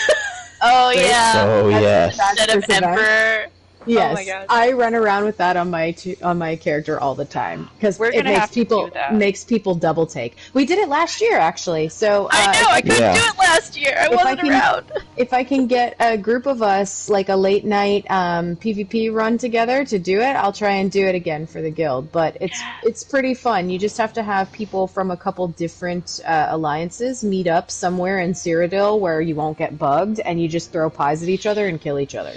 [0.66, 1.32] Oh, yeah.
[1.36, 2.30] oh That's- yes.
[2.30, 2.84] Instead of this event.
[2.86, 3.46] Emperor.
[3.86, 4.46] Yes, my gosh.
[4.48, 8.00] I run around with that on my tu- on my character all the time because
[8.00, 10.36] it makes people makes people double take.
[10.54, 13.14] We did it last year actually, so uh, I know, if I couldn't Yeah.
[13.14, 13.96] do it last year.
[13.98, 14.92] I If wasn't can- around.
[15.16, 19.38] if I can get a group of us like a late night um, PvP run
[19.38, 22.12] together to do it, I'll try and do it again for the guild.
[22.12, 23.70] But it's it's pretty fun.
[23.70, 28.18] You just have to have people from a couple different uh, alliances meet up somewhere
[28.20, 31.66] in Cyrodiil where you won't get bugged, and you just throw pies at each other
[31.66, 32.32] and kill each other,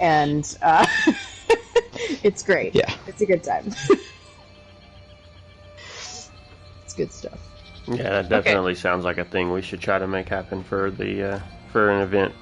[0.00, 0.86] and uh,
[2.22, 2.74] it's great.
[2.74, 2.92] Yeah.
[3.06, 3.72] it's a good time.
[6.84, 7.38] it's good stuff.
[7.88, 11.34] Yeah, that definitely sounds like a thing we should try to make happen for the
[11.34, 11.40] uh,
[11.70, 12.34] for an event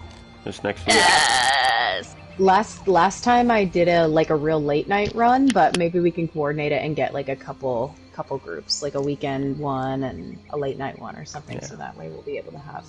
[0.44, 0.96] this next year.
[0.96, 2.16] Yes.
[2.38, 6.10] last last time I did a like a real late night run, but maybe we
[6.10, 10.38] can coordinate it and get like a couple couple groups, like a weekend one and
[10.50, 11.64] a late night one or something, Yeah.
[11.66, 12.86] so that way we'll be able to have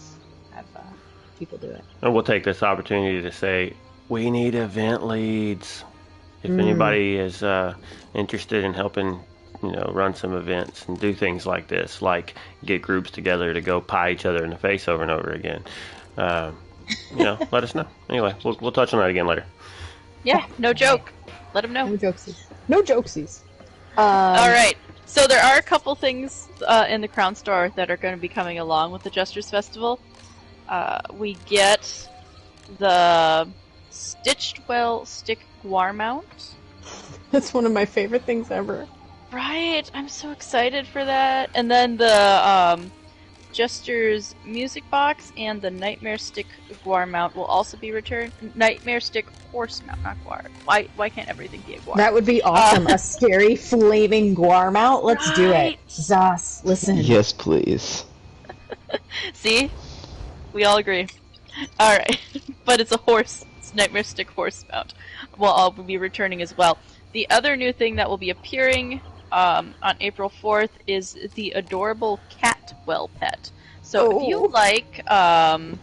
[0.52, 0.82] have uh,
[1.38, 1.84] people do it.
[2.04, 3.76] And we'll take this opportunity to say
[4.10, 5.84] we need event leads.
[6.44, 6.60] If Mm.
[6.60, 7.74] anybody is uh,
[8.14, 9.20] interested in helping,
[9.64, 13.62] you know, run some events and do things like this, like get groups together to
[13.62, 15.64] go pie each other in the face over and over again,
[16.18, 16.56] um,
[17.16, 17.88] you know, let us know.
[18.10, 19.46] Anyway, we'll, we'll touch on that again later.
[20.24, 21.12] Yeah, no joke.
[21.54, 21.88] Let them know.
[21.88, 22.38] No jokesies.
[22.68, 23.40] No jokesies.
[23.98, 24.76] Um, All right.
[25.08, 28.20] So there are a couple things uh, in the Crown Store that are going to
[28.22, 30.00] be coming along with the Jesters Festival.
[30.68, 32.08] Uh, we get
[32.80, 33.48] the
[33.96, 36.56] Stitchwell Stick Guar Mount.
[37.32, 38.88] That's one of my favorite things ever.
[39.32, 41.50] Right, I'm so excited for that.
[41.56, 42.92] And then the um,
[43.52, 46.46] Jester's Music Box and the Nightmare Stick
[46.84, 48.32] Guar Mount will also be returned.
[48.54, 50.48] Nightmare Stick Horse Mount, not Guar.
[50.66, 50.88] Why?
[50.96, 51.96] Why can't everything be a Guar?
[51.96, 52.88] That would be awesome.
[52.88, 55.04] a scary flaming guar mount.
[55.04, 55.52] Let's do it.
[55.52, 55.80] Right.
[55.88, 56.98] ZOS, listen.
[56.98, 58.06] Yes, please.
[59.34, 59.72] See?
[60.54, 61.08] We all agree.
[61.80, 62.20] Alright.
[62.66, 63.46] but it's a horse.
[63.76, 64.94] It's Nightmare Stick Horse Mount.
[65.38, 66.78] Will all be returning as well.
[67.12, 69.02] The other new thing that will be appearing
[69.34, 73.52] um, on April 4th is the adorable Catwell pet.
[73.82, 74.44] So if you Oh.
[74.44, 75.78] like um,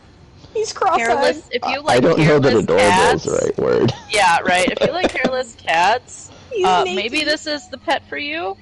[0.54, 1.00] He's cross-eyed.
[1.00, 3.92] hairless, if you like I don't know that adorable cats, is the right word.
[4.10, 4.70] yeah, right.
[4.72, 6.30] If you like hairless cats,
[6.64, 8.56] uh, maybe this is the pet for you.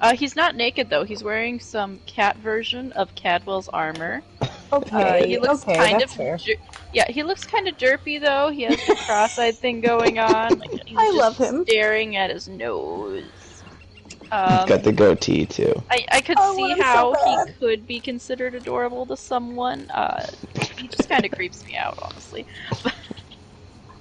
[0.00, 1.04] Uh, he's not naked though.
[1.04, 4.22] He's wearing some cat version of Cadwell's armor.
[4.72, 6.36] Okay, Uh, he looks okay, kind that's of fair.
[6.36, 6.54] jer-
[6.92, 7.04] yeah.
[7.08, 8.48] He looks kind of derpy though.
[8.50, 10.58] He has the cross-eyed thing going on.
[10.58, 11.64] Like, he's I just love him.
[11.64, 13.22] Staring at his nose.
[14.20, 15.72] He's got the goatee too.
[15.90, 19.88] I, I could I see him so how he could be considered adorable to someone.
[19.90, 20.26] Uh,
[20.76, 22.44] he just kind of creeps me out, honestly.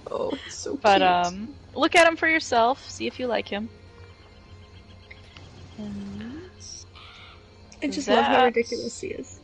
[0.09, 1.03] Oh, so But cute.
[1.03, 2.89] um, look at him for yourself.
[2.89, 3.69] See if you like him.
[7.83, 9.39] I just love how ridiculous he is.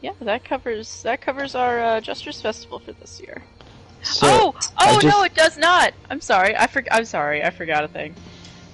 [0.00, 3.42] yeah, that covers that covers our uh, Jester's Festival for this year.
[4.02, 5.94] So, oh, oh just- no, it does not.
[6.10, 6.56] I'm sorry.
[6.56, 7.42] I for- I'm sorry.
[7.42, 8.14] I forgot a thing.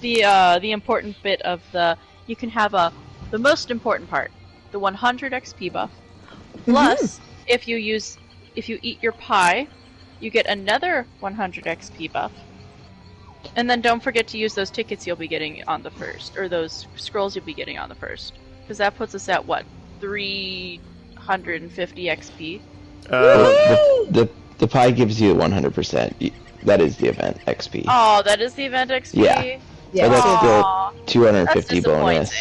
[0.01, 1.97] The uh, the important bit of the
[2.27, 2.93] you can have a
[3.31, 4.31] the most important part,
[4.73, 5.91] the 100 XP buff.
[6.65, 8.19] Plus, if you use
[8.57, 9.69] if you eat your pie,
[10.19, 12.33] you get another 100 XP buff.
[13.57, 16.49] And then don't forget to use those tickets you'll be getting on the first, or
[16.49, 18.35] those scrolls you'll be getting on the first,
[18.71, 19.65] because that puts us at what
[19.99, 22.61] 350 XP.
[23.11, 26.33] Uh, the, the the pie gives you 100%.
[26.63, 27.87] That is the event XP.
[27.89, 29.25] Oh, that is the event XP.
[29.25, 29.59] Yeah.
[29.93, 32.33] Yeah, But that's it's, still Aw, 250 that's bonus.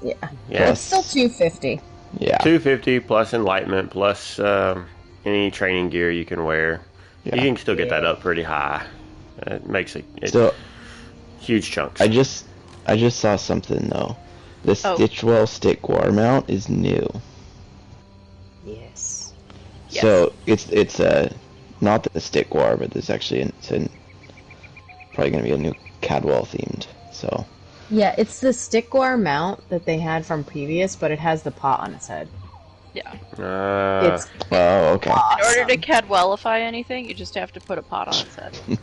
[0.00, 0.14] yeah.
[0.48, 1.82] yeah, It's still 250.
[2.18, 2.38] Yeah.
[2.38, 4.86] 250 plus enlightenment plus um,
[5.26, 6.80] any training gear you can wear.
[7.24, 7.34] Yeah.
[7.34, 8.86] You can still get that up pretty high.
[9.42, 10.54] It makes it, it So
[11.40, 12.00] huge chunks.
[12.00, 12.46] I just
[12.86, 14.16] I just saw something though.
[14.66, 14.96] The Oh.
[14.96, 17.08] Stitchwell stick guar mount is new.
[18.60, 19.34] Yes.
[19.88, 20.02] Yes.
[20.02, 21.34] So it's it's uh
[21.80, 23.88] not the stick guar, but there's actually an, it's an,
[25.12, 26.86] probably gonna be a new Cadwell themed.
[27.10, 27.46] So
[27.88, 31.80] Yeah, it's the stickguar mount that they had from previous, but it has the pot
[31.80, 32.30] on its head.
[32.96, 33.12] Yeah.
[33.44, 35.10] Uh, It's oh okay.
[35.10, 35.76] In order to.
[35.76, 38.58] Cadwellify anything, you just have to put a pot on its head.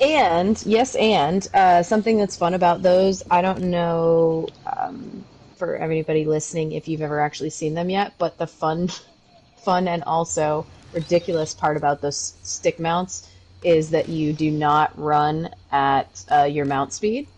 [0.00, 5.24] And yes, and uh, something that's fun about those, I don't know um,
[5.56, 8.88] for everybody listening if you've ever actually seen them yet, but the fun,
[9.56, 13.30] fun and also ridiculous part about those stick mounts
[13.62, 17.28] is that you do not run at uh, your mount speed.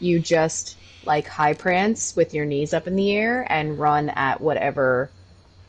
[0.00, 4.40] You just like high prance with your knees up in the air and run at
[4.40, 5.10] whatever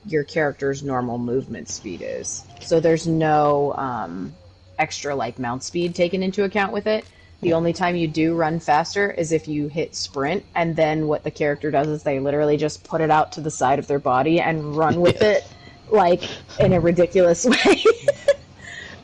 [0.06, 2.44] your character's normal movement speed is.
[2.62, 4.34] So there's no um,
[4.78, 7.06] extra like mount speed taken into account with it.
[7.42, 11.24] The only time you do run faster is if you hit sprint, and then what
[11.24, 14.00] the character does is they literally just put it out to the side of their
[14.00, 15.46] body and run with it,
[15.90, 16.24] like
[16.60, 17.84] in a ridiculous way.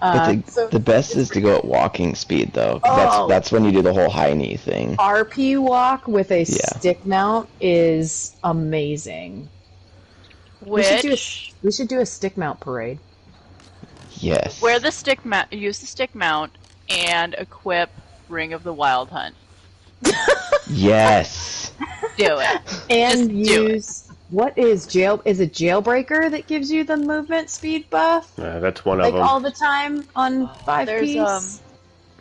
[0.01, 2.81] Uh, the, so the best is to go at walking speed though.
[2.83, 2.95] Oh.
[2.97, 4.97] That's that's when you do the whole high knee thing.
[4.97, 6.43] RP walk with a Yeah.
[6.77, 9.47] stick mount is amazing.
[10.65, 11.17] We should do a,
[11.63, 12.99] we should do a stick mount parade.
[14.17, 14.61] Yes.
[14.61, 16.57] wear the stick mount, use the stick mount,
[16.89, 17.89] and equip
[18.29, 19.35] Ring of the Wild Hunt.
[20.67, 21.71] Yes.
[22.17, 22.61] Do it.
[22.89, 23.71] and Just do it.
[23.73, 28.57] use what is jail is it jailbreaker that gives you the movement speed buff Yeah,
[28.59, 29.21] that's one like of them.
[29.21, 31.43] Like all the time on five There's, piece um,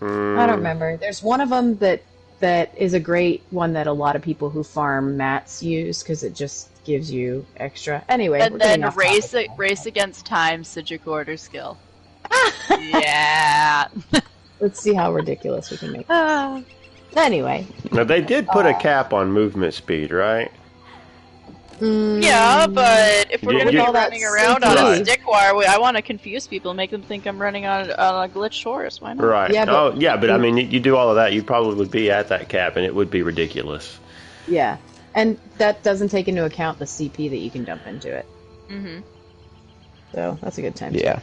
[0.01, 2.03] Mm, i don't remember there's one of them that
[2.40, 6.22] that is a great one that a lot of people who farm mats use because
[6.24, 9.51] it just gives you extra anyway we're and getting then off race topic.
[9.57, 11.78] race against time, Psijic Order skill.
[12.80, 13.89] yeah.
[14.61, 16.64] let's see how ridiculous we can make it.
[17.16, 20.51] anyway Now they did put a Uh, cap on movement speed, right?
[21.80, 25.05] mm, Yeah, but if we're You- gonna you- be All that running around on a
[25.05, 27.91] stick guar, we, I want to confuse people, and make them think I'm running on,
[27.93, 29.01] on a glitch horse.
[29.01, 29.24] Why not?
[29.24, 29.51] Right.
[29.53, 31.74] Yeah, but- oh, yeah, but I mean, you, you do all of that, you probably
[31.76, 33.99] would be at that cap, and it would be ridiculous.
[34.49, 34.76] yeah
[35.15, 38.27] and that doesn't take into account the cp that you can dump into it
[38.71, 39.01] Mm-hmm.
[40.12, 41.21] so that's a good time Yeah.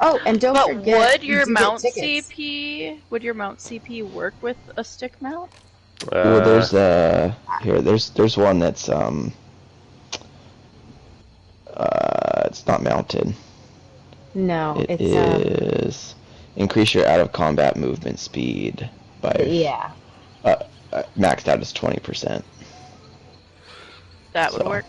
[0.00, 1.82] oh and don't But forget would your do get mount.
[1.82, 5.50] CP would your mount CP work with a stick mount?
[6.04, 7.82] Uh, well, there's uh here.
[7.82, 9.32] There's there's one that's um.
[11.76, 13.34] Uh, it's not mounted.
[14.34, 16.14] no It it's um, is
[16.56, 18.88] increase your out of combat movement speed
[19.20, 19.90] by yeah
[20.44, 20.56] uh,
[20.92, 22.44] uh, maxed out is twenty percent.
[24.38, 24.68] That would So.
[24.68, 24.84] work.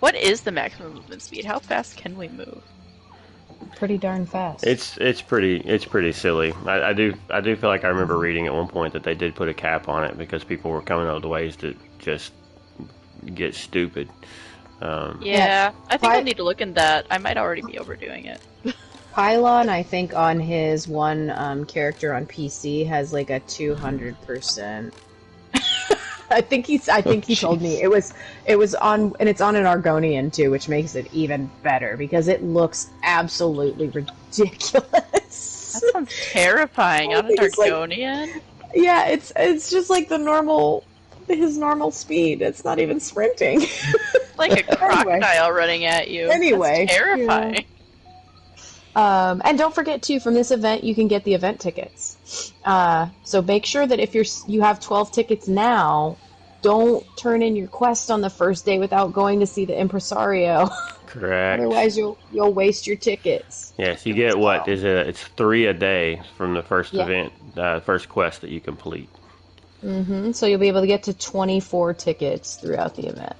[0.00, 1.44] What is the maximum movement speed?
[1.44, 2.62] How fast can we move?
[3.76, 4.66] pretty darn fast.
[4.66, 6.52] It's it's pretty it's pretty silly.
[6.64, 9.14] I, I do I do feel like I remember reading at one point that they
[9.14, 12.32] did put a cap on it because people were coming up with ways to just
[13.34, 14.08] get stupid.
[14.80, 17.06] Um, Yeah, I think I need to look in that.
[17.10, 18.40] I might already be overdoing it.
[19.12, 24.20] Pylon, I think on his one um, character on PC has like a two hundred
[24.22, 24.94] percent.
[26.32, 26.88] I think he's.
[26.88, 28.14] I oh, think he told me it was.
[28.46, 32.28] It was on, and it's on an Argonian too, which makes it even better because
[32.28, 34.70] it looks absolutely ridiculous.
[34.72, 38.40] That sounds terrifying on an It's like- Argonian.
[38.74, 40.84] yeah, it's it's just like the normal,
[41.28, 42.42] his normal speed.
[42.42, 43.66] It's not even sprinting.
[44.38, 46.28] like a crocodile running at you.
[46.30, 47.64] Anyway, That's terrifying.
[48.94, 52.52] Um, and don't forget too, from this event, you can get the event tickets.
[52.64, 56.18] Uh, so make sure that if you're you have 12 tickets now,
[56.62, 60.68] don't turn in your quest on the first day without going to see the impresario.
[61.06, 61.60] correct.
[61.60, 63.74] Otherwise, you'll you'll waste your tickets.
[63.78, 65.08] Yes, you get what is it?
[65.08, 67.02] It's three a day from the first Yeah.
[67.02, 69.10] event, uh, first quest that you complete.
[69.84, 70.32] Mm-hmm.
[70.32, 73.36] So you'll be able to get to 24 tickets throughout the event.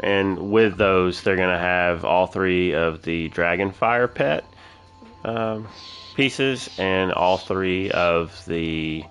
[0.00, 4.44] And with those, they're going to have all three of the Dragonfire pet
[5.24, 5.68] um,
[6.16, 9.04] pieces and all three of the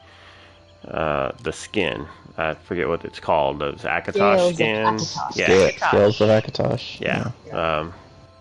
[0.88, 2.06] uh, the skin.
[2.38, 3.60] I forget what it's called.
[3.60, 5.16] Those Akatosh of skins.
[5.16, 5.38] Akatosh.
[5.38, 7.00] Yeah, Scale- Scales of Akatosh.
[7.00, 7.32] yeah.
[7.52, 7.94] Um,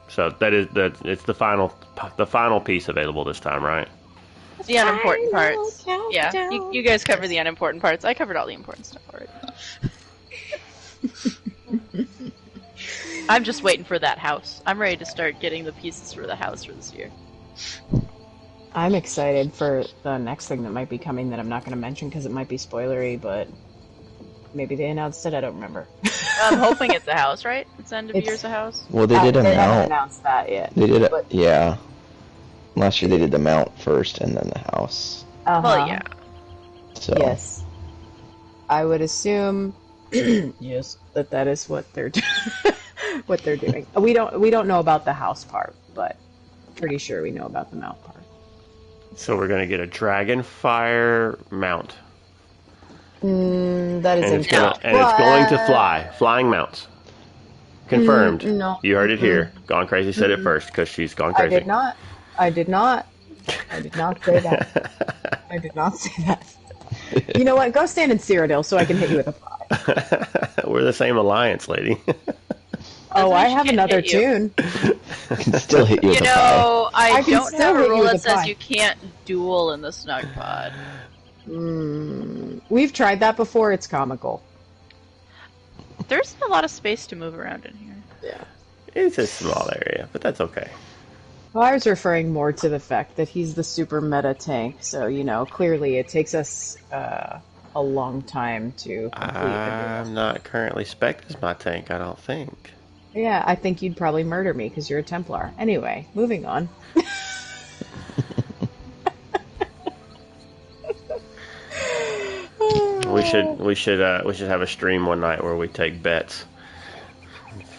[0.09, 0.97] so that is that.
[1.05, 1.73] It's the final
[2.17, 3.89] the final piece available this time, right?
[4.67, 5.85] The unimportant Final parts.
[6.11, 8.05] Yeah, you, you guys cover the unimportant parts.
[8.05, 9.31] I covered all the important stuff already.
[13.29, 14.63] I'm just waiting for that house.
[14.67, 17.11] I'm ready to start getting the pieces for the house for this year.
[18.75, 21.81] I'm excited for the next thing that might be coming that I'm not going to
[21.81, 23.47] mention because it might be spoilery, but
[24.55, 25.35] maybe they announced it.
[25.35, 25.87] I don't remember.
[26.43, 27.67] I'm hoping it's a house, right?
[27.79, 28.85] It's end of It's- year's a house.
[28.91, 29.87] Well, they Uh, did they haven't announce.
[29.87, 30.73] announced that yet.
[30.75, 31.11] They did it.
[31.11, 31.77] but- Yeah.
[32.75, 35.25] Last year they did the mount first and then the house.
[35.47, 35.61] Uh-huh.
[35.63, 36.01] Well, yeah.
[36.95, 37.63] So Yes.
[38.71, 39.75] I would assume
[40.61, 42.21] yes that that is what they're do-
[43.27, 43.87] what they're doing.
[43.97, 46.17] We don't we don't know about the house part, but
[46.77, 48.25] pretty sure we know about the mount part.
[49.17, 51.95] So we're gonna get a dragon fire mount,
[53.23, 56.89] Mm, that is and it's gonna and it's going to fly, flying mounts.
[57.89, 58.41] Confirmed.
[58.41, 58.79] Mm, no.
[58.83, 59.53] You heard it here.
[59.67, 61.57] Gone Crazy said it first because she's gone crazy.
[61.57, 61.97] I did not.
[62.39, 63.07] I did not.
[63.71, 64.67] I did not say that.
[65.51, 66.43] I did not say that.
[67.37, 67.73] You know what?
[67.73, 70.65] Go stand in Cyrodiil so I can hit you with a five.
[70.67, 72.01] We're the same alliance, lady.
[73.15, 74.55] Oh, I have another tune.
[74.57, 76.57] I can still hit you with You a five.
[76.57, 78.47] know, I, I don't still have a rule that says five.
[78.47, 80.73] you can't duel in the snug pod.
[81.47, 83.71] Mm, we've tried that before.
[83.71, 84.43] It's comical.
[86.09, 87.97] There's a lot of space to move around in here.
[88.23, 88.45] Yeah.
[88.95, 90.71] It's a small area, but that's okay.
[91.53, 95.07] Well, I was referring more to the fact that he's the super meta tank, so
[95.07, 97.41] you know, clearly it takes us uh,
[97.75, 102.73] a long time to complete I'm not currently spec as my tank, I don't think.
[103.15, 105.53] Yeah, I think you'd probably murder me because you're a Templar.
[105.59, 106.71] Anyway, moving on.
[113.13, 116.03] We should we should uh, we should have a stream one night where we take
[116.03, 116.47] bets.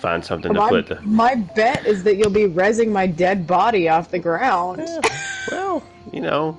[0.04, 3.48] Find something to my, put the my bet is that you'll be rezzing my dead
[3.48, 4.86] body off the ground.
[5.50, 5.82] Well,
[6.12, 6.58] you know,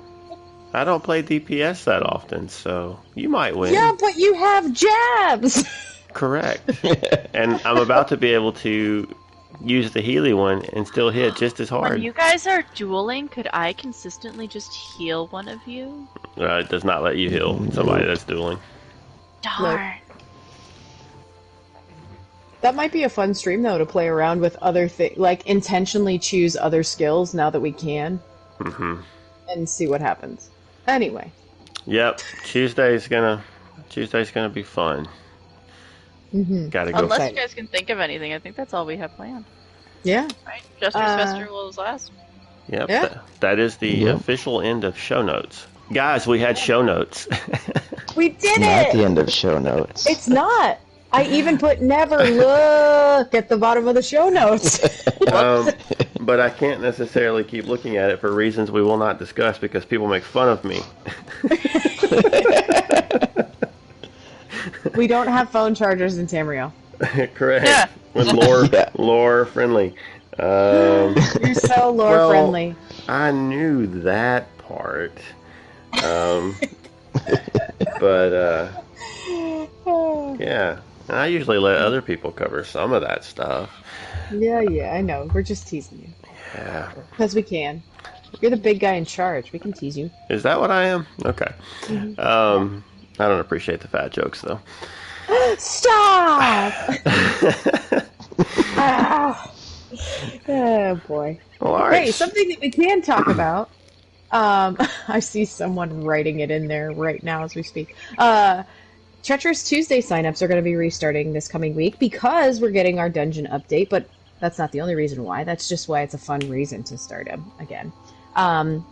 [0.73, 3.71] I don't play DPS that often, so you might win.
[3.71, 5.63] Yeah, but you have jabs.
[6.13, 6.83] Correct.
[7.35, 9.07] and I'm about to be able to
[9.61, 11.83] use the Healy one and still hit just as hard.
[11.83, 12.01] When hard.
[12.01, 16.07] you guys are dueling, could I consistently just heal one of you?
[16.35, 18.57] Uh, it does not let you heal somebody that's dueling.
[19.43, 19.99] Darn.
[22.65, 26.17] That might be a fun stream though to play around with other things, like intentionally
[26.17, 28.19] choose other skills now that we can,
[28.59, 28.95] hmm
[29.53, 30.49] and see what happens.
[30.87, 31.31] Anyway,
[31.85, 32.21] Yep.
[32.43, 33.43] Tuesday's gonna
[33.89, 35.07] Tuesday's gonna be fun.
[36.33, 36.69] Mm-hmm.
[36.69, 36.97] Gotta go.
[37.03, 37.29] Unless Okay.
[37.29, 39.45] you guys can think of anything, I think that's all we have planned.
[40.01, 40.63] yeah, Right?
[40.79, 42.11] Jester's Uh, Festival was last.
[42.69, 42.89] Yep.
[42.89, 43.01] Yeah.
[43.05, 44.15] tha- that is the Yep.
[44.15, 45.67] official end of show notes.
[45.93, 47.27] Guys, we had show notes.
[48.15, 48.93] we did Not it.
[48.93, 50.07] the end of show notes.
[50.07, 50.79] It's not.
[51.15, 55.07] I even put never look at the bottom of the show notes.
[55.31, 55.69] um,
[56.19, 59.85] but I can't necessarily keep looking at it for reasons we will not discuss because
[59.85, 60.81] people make fun of me.
[64.95, 66.73] we don't have phone chargers in Tamriel.
[67.33, 67.65] Correct.
[67.65, 67.87] Yeah.
[68.13, 69.95] With lore, lore friendly.
[70.37, 72.75] Um, You're so lore Well- friendly.
[73.07, 75.17] I knew that part.
[76.03, 76.57] Um,
[78.01, 78.67] but uh,
[80.39, 83.69] yeah, and I usually let other people cover some of that stuff.
[84.31, 85.29] yeah, yeah, I know.
[85.33, 86.13] We're just teasing you
[86.55, 86.91] Yeah.
[87.11, 87.81] because we can.
[88.41, 89.51] You're the big guy in charge.
[89.53, 90.09] We can tease you.
[90.29, 91.07] Is that what I am?
[91.23, 91.51] Okay.
[92.17, 92.83] Um,
[93.17, 94.59] I don't appreciate the fat jokes though.
[95.57, 96.73] Stop!
[98.77, 99.51] Ah.
[100.49, 101.39] Oh boy.
[101.61, 102.03] Well, right.
[102.05, 103.69] Hey, something that we can talk about.
[104.31, 104.77] Um,
[105.07, 107.95] I see someone writing it in there right now as we speak.
[108.17, 108.63] Uh,
[109.25, 113.09] Treacherous Tuesday signups are going to be restarting this coming week because we're getting our
[113.09, 114.07] dungeon update, but
[114.39, 115.43] that's not the only reason why.
[115.43, 117.91] That's just why it's a fun reason to start them again.
[118.35, 118.85] Um,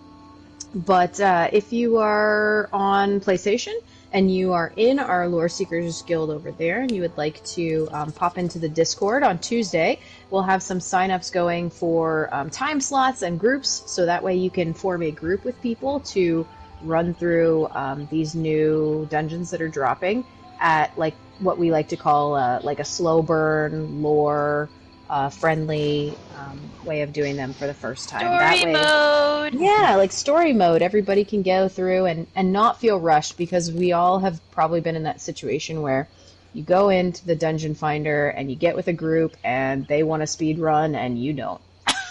[0.73, 3.75] but uh, if you are on PlayStation
[4.11, 7.87] and you are in our Lore Seekers Guild over there and you would like to
[7.91, 9.99] um, pop into the Discord on Tuesday,
[10.31, 14.49] we'll have some signups going for um, time slots and groups so that way you
[14.49, 16.47] can form a group with people to
[16.83, 20.25] run through um, these new dungeons that are dropping
[20.59, 24.69] at like what we like to call uh, like a slow burn lore
[25.09, 29.53] uh, friendly um, way of doing them for the first time that Story way mode!
[29.53, 33.91] yeah, like story mode, everybody can go through and, and not feel rushed because we
[33.91, 36.07] all have probably been in that situation where
[36.53, 40.21] you go into the dungeon finder and you get with a group and they want
[40.21, 41.61] to speed run and you don't.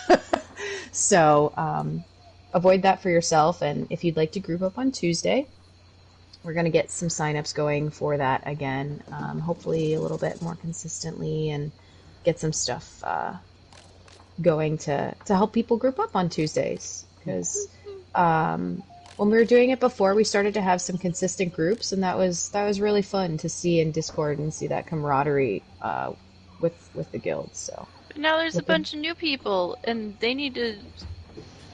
[0.93, 2.05] so um,
[2.53, 3.62] avoid that for yourself.
[3.62, 5.51] And if you'd like to group up on Tuesday,
[6.43, 10.43] we're going to get some signups going for that again, um, hopefully a little bit
[10.43, 11.73] more consistently and
[12.24, 13.35] get some stuff uh,
[14.41, 17.07] going to, to help people group up on Tuesdays.
[17.19, 17.69] Because
[18.15, 18.83] um,
[19.16, 22.19] when we were doing it before, we started to have some consistent groups, and that
[22.19, 26.12] was that was really fun to see in Discord and see that camaraderie uh,
[26.59, 27.55] with with the guild.
[27.57, 28.65] So But now there's a Okay.
[28.65, 30.93] bunch of new people, and they need to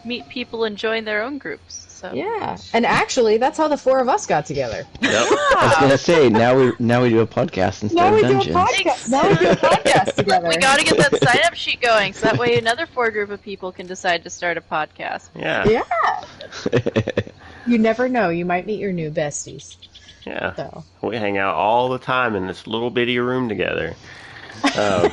[0.04, 1.84] meet people and join their own groups.
[1.88, 4.84] So Yeah, and actually, that's how the four of us got together.
[5.02, 5.12] Yep.
[5.12, 8.20] I was gonna say now we now we do a podcast instead Now of we
[8.20, 8.56] do a dungeons.
[8.56, 9.08] podcast.
[9.10, 10.48] Now we do a podcast together.
[10.48, 13.30] we got to get that sign up sheet going, so that way another four group
[13.30, 15.30] of people can decide to start a podcast.
[15.34, 15.64] Yeah.
[15.68, 17.22] Yeah,
[17.66, 18.28] you never know.
[18.28, 19.76] You might meet your new besties.
[20.24, 20.54] Yeah.
[20.54, 23.96] So We hang out all the time in this little bitty room together.
[24.76, 25.10] Um,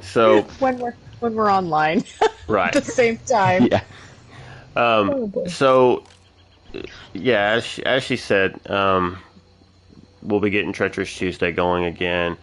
[0.00, 2.04] so when we're when we're online
[2.48, 2.74] right.
[2.76, 3.68] at the same time.
[3.70, 3.82] yeah.
[4.76, 6.04] Um, Oh, so,
[7.12, 9.18] yeah, as she, as she said, um,
[10.22, 12.36] we'll be getting Treacherous Tuesday going again,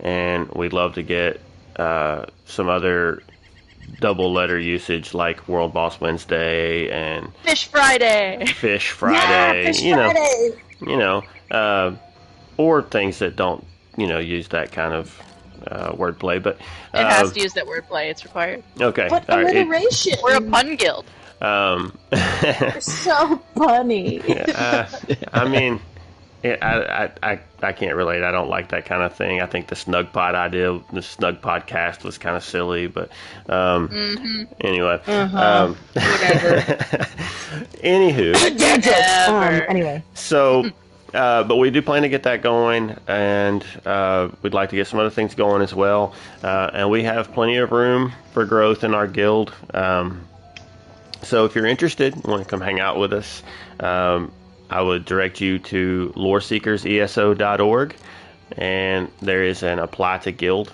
[0.00, 1.40] and we'd love to get
[1.76, 3.22] uh, some other
[4.00, 8.46] double letter usage like World Boss Wednesday and Fish Friday.
[8.46, 9.62] Fish Friday.
[9.64, 10.52] Yeah, Fish you know, Friday.
[10.80, 11.94] you know, uh,
[12.56, 13.64] or things that don't,
[13.98, 15.20] you know, use that kind of
[15.68, 16.42] uh, wordplay.
[16.42, 16.56] But
[16.92, 18.10] It has uh, to use that wordplay.
[18.10, 18.62] It's required.
[18.80, 19.54] okay, What all right.
[19.54, 20.18] it- alliteration?
[20.22, 21.04] We're a pun guild.
[21.40, 24.20] um, You're so funny.
[24.52, 24.86] uh,
[25.32, 25.80] I mean,
[26.42, 28.22] yeah, I, I, I, I can't relate.
[28.22, 29.40] I don't like that kind of thing.
[29.40, 33.10] I think the snug pod idea, the snug podcast was kind of silly, but
[33.48, 33.88] um,
[34.60, 35.00] anyway.
[35.06, 35.38] Uh-huh.
[35.38, 36.56] Um, Whatever.
[37.82, 40.70] anywho, Um, anyway, so,
[41.14, 44.86] uh, but we do plan to get that going, and uh, we'd like to get
[44.86, 46.14] some other things going as well.
[46.42, 49.52] Uh, and we have plenty of room for growth in our guild.
[49.72, 50.26] Um,
[51.22, 53.42] so if you're interested, want to come hang out with us,
[53.80, 54.32] um,
[54.68, 57.96] I would direct you to loreseekerseso.org,
[58.56, 60.72] and there is an apply to guild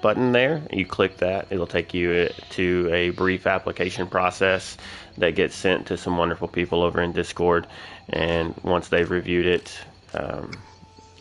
[0.00, 0.62] button there.
[0.72, 4.76] You click that, it'll take you to a brief application process
[5.18, 7.66] that gets sent to some wonderful people over in Discord.
[8.08, 9.78] And once they've reviewed it,
[10.14, 10.52] um,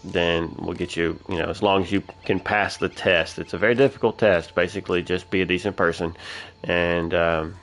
[0.03, 3.39] then we'll get you, you know, as long as you can pass the test.
[3.39, 4.55] It's a very difficult test.
[4.55, 6.15] Basically, just be a decent person,
[6.63, 7.55] and um,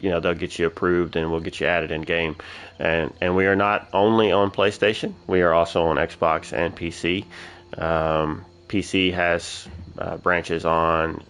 [0.00, 2.36] you know they'll get you approved, and we'll get you added in game.
[2.78, 7.24] And and we are not only on PlayStation, we are also on Xbox and PC.
[7.76, 9.68] Um, PC has
[9.98, 11.22] uh, branches on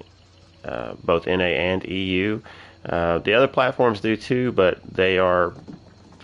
[0.64, 2.40] uh, both NA and EU.
[2.84, 5.54] Uh, the other platforms do too, but they are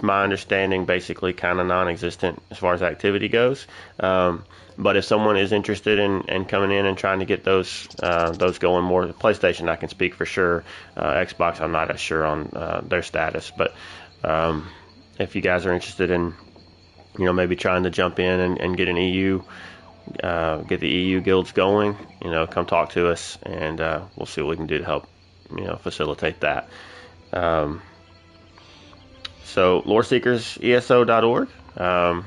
[0.02, 3.66] my understanding, basically kind of non-existent as far as activity goes.
[4.00, 4.44] Um,
[4.78, 8.30] but if someone is interested in, in coming in and trying to get those uh,
[8.30, 10.62] those going more, PlayStation I can speak for sure.
[10.96, 13.74] Uh, Xbox I'm not as sure on uh, their status, but
[14.22, 14.68] um,
[15.18, 16.32] if you guys are interested in,
[17.18, 19.42] you know, maybe trying to jump in and, and get an EU,
[20.22, 24.26] uh, get the EU guilds going, you know, come talk to us and uh, we'll
[24.26, 25.08] see what we can do to help,
[25.50, 26.68] you know, facilitate that.
[27.32, 27.82] Um,
[29.48, 31.48] so, loreseekerseso.org.
[31.76, 32.26] Um,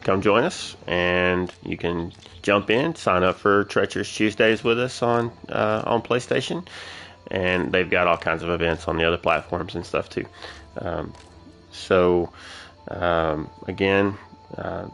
[0.00, 5.02] come join us, and you can jump in, sign up for Treacherous Tuesdays with us
[5.02, 6.66] on uh, on PlayStation,
[7.30, 10.24] and they've got all kinds of events on the other platforms and stuff too.
[10.78, 11.12] Um,
[11.72, 12.32] so,
[12.88, 14.16] um, again,
[14.56, 14.88] uh,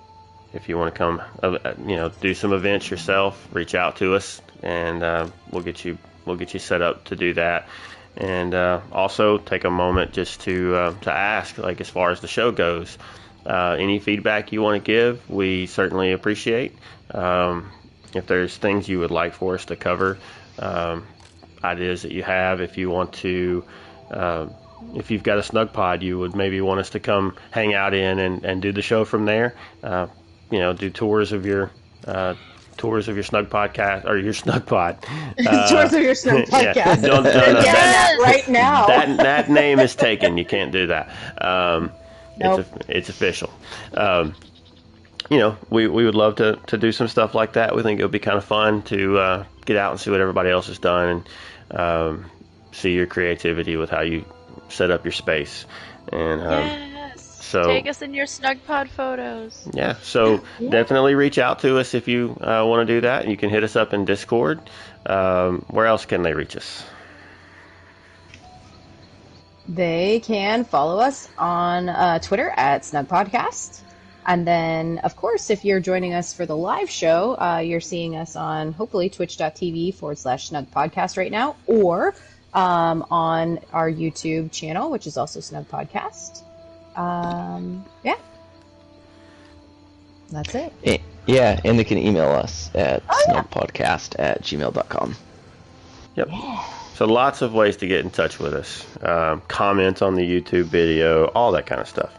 [0.53, 4.17] if you want to come, uh, you know, do some events yourself, reach out to
[4.17, 7.69] us, and uh, we'll get you we'll get you set up to do that.
[8.17, 12.21] And uh, also take a moment just to uh, to ask, like as far as
[12.21, 12.99] the show goes,
[13.47, 16.75] uh, any feedback you want to give, we certainly appreciate.
[17.13, 17.71] Um,
[18.15, 20.19] if there's things you would like for us to cover,
[20.59, 21.07] um,
[21.63, 23.65] ideas that you have, if you want to.
[24.11, 24.49] Uh,
[24.95, 27.95] if you've got a snug pod you would maybe want us to come hang out
[27.95, 30.07] in and, and do the show from there uh,
[30.51, 31.71] you know do tours of your
[32.07, 32.35] uh,
[32.79, 34.97] tours of your snug podcast or your snug pod
[35.47, 37.03] uh, tours of your snug yeah, podcast.
[37.03, 38.87] don't- don't- getting that- that right now.
[38.89, 40.39] that that name is taken.
[40.39, 41.09] You can't do that.
[41.45, 41.93] Um,
[42.41, 42.61] Nope.
[42.61, 43.51] It's a, it's official.
[43.95, 44.35] Um,
[45.29, 47.75] you know, we, we would love to, to do some stuff like that.
[47.75, 50.21] We think it would be kind of fun to uh, get out and see what
[50.21, 51.25] everybody else has done
[51.71, 52.31] and um,
[52.71, 54.25] see your creativity with how you
[54.69, 55.67] set up your space.
[56.13, 56.98] And um.
[57.49, 59.69] So- Take us in your snug pod photos.
[59.73, 63.29] yeah, so definitely reach out to us if you uh, want to do that.
[63.29, 64.61] You can hit us up in Discord.
[65.07, 66.85] Um, where else can they reach us?
[69.69, 73.81] They can follow us on uh, Twitter at Snug Podcast.
[74.27, 78.17] And then, of course, if you're joining us for the live show, uh, you're seeing
[78.17, 82.15] us on hopefully twitch.tv forward slash Snug Podcast right now, or
[82.53, 86.43] um, on our YouTube channel, which is also Snug Podcast.
[86.99, 88.17] Um, yeah.
[90.31, 90.73] That's it.
[90.85, 93.43] Eh, Yeah, and they can email us at Oh, yeah.
[93.43, 95.17] snugpodcast at gmail.com.
[96.17, 96.29] Yep.
[96.95, 98.85] So lots of ways to get in touch with us.
[99.03, 102.13] Um, comment on the YouTube video, all that kind of stuff.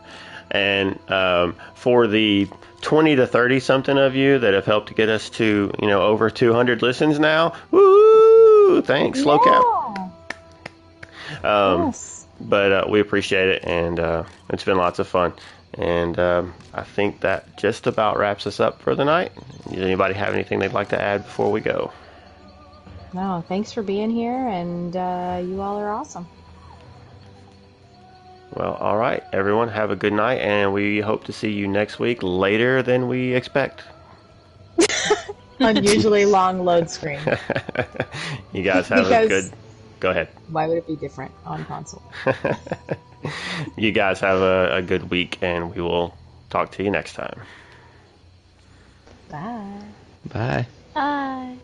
[0.51, 2.47] And um, for the
[2.81, 6.01] 20 to 30 something of you that have helped to get us to, you know,
[6.03, 8.81] over 200 listens now, woo!
[8.81, 9.63] Thanks, Slow Cap.
[11.43, 12.08] Um, yes.
[12.41, 15.33] But uh, we appreciate it, and uh, it's been lots of fun.
[15.75, 19.31] And um, I think that just about wraps us up for the night.
[19.69, 21.91] Does anybody have anything they'd like to add before we go?
[23.13, 26.27] No, thanks for being here, and uh, you all are awesome.
[28.53, 31.99] Well, all right, everyone, have a good night, and we hope to see you next
[31.99, 33.83] week later than we expect.
[35.59, 37.19] Unusually long load screen.
[38.53, 39.51] you guys have a good.
[39.99, 40.29] Go ahead.
[40.49, 42.01] Why would it be different on console?
[43.75, 46.15] you guys have a, a good week, and we will
[46.49, 47.41] talk to you next time.
[49.29, 49.81] Bye.
[50.25, 50.67] Bye.
[50.93, 51.57] Bye.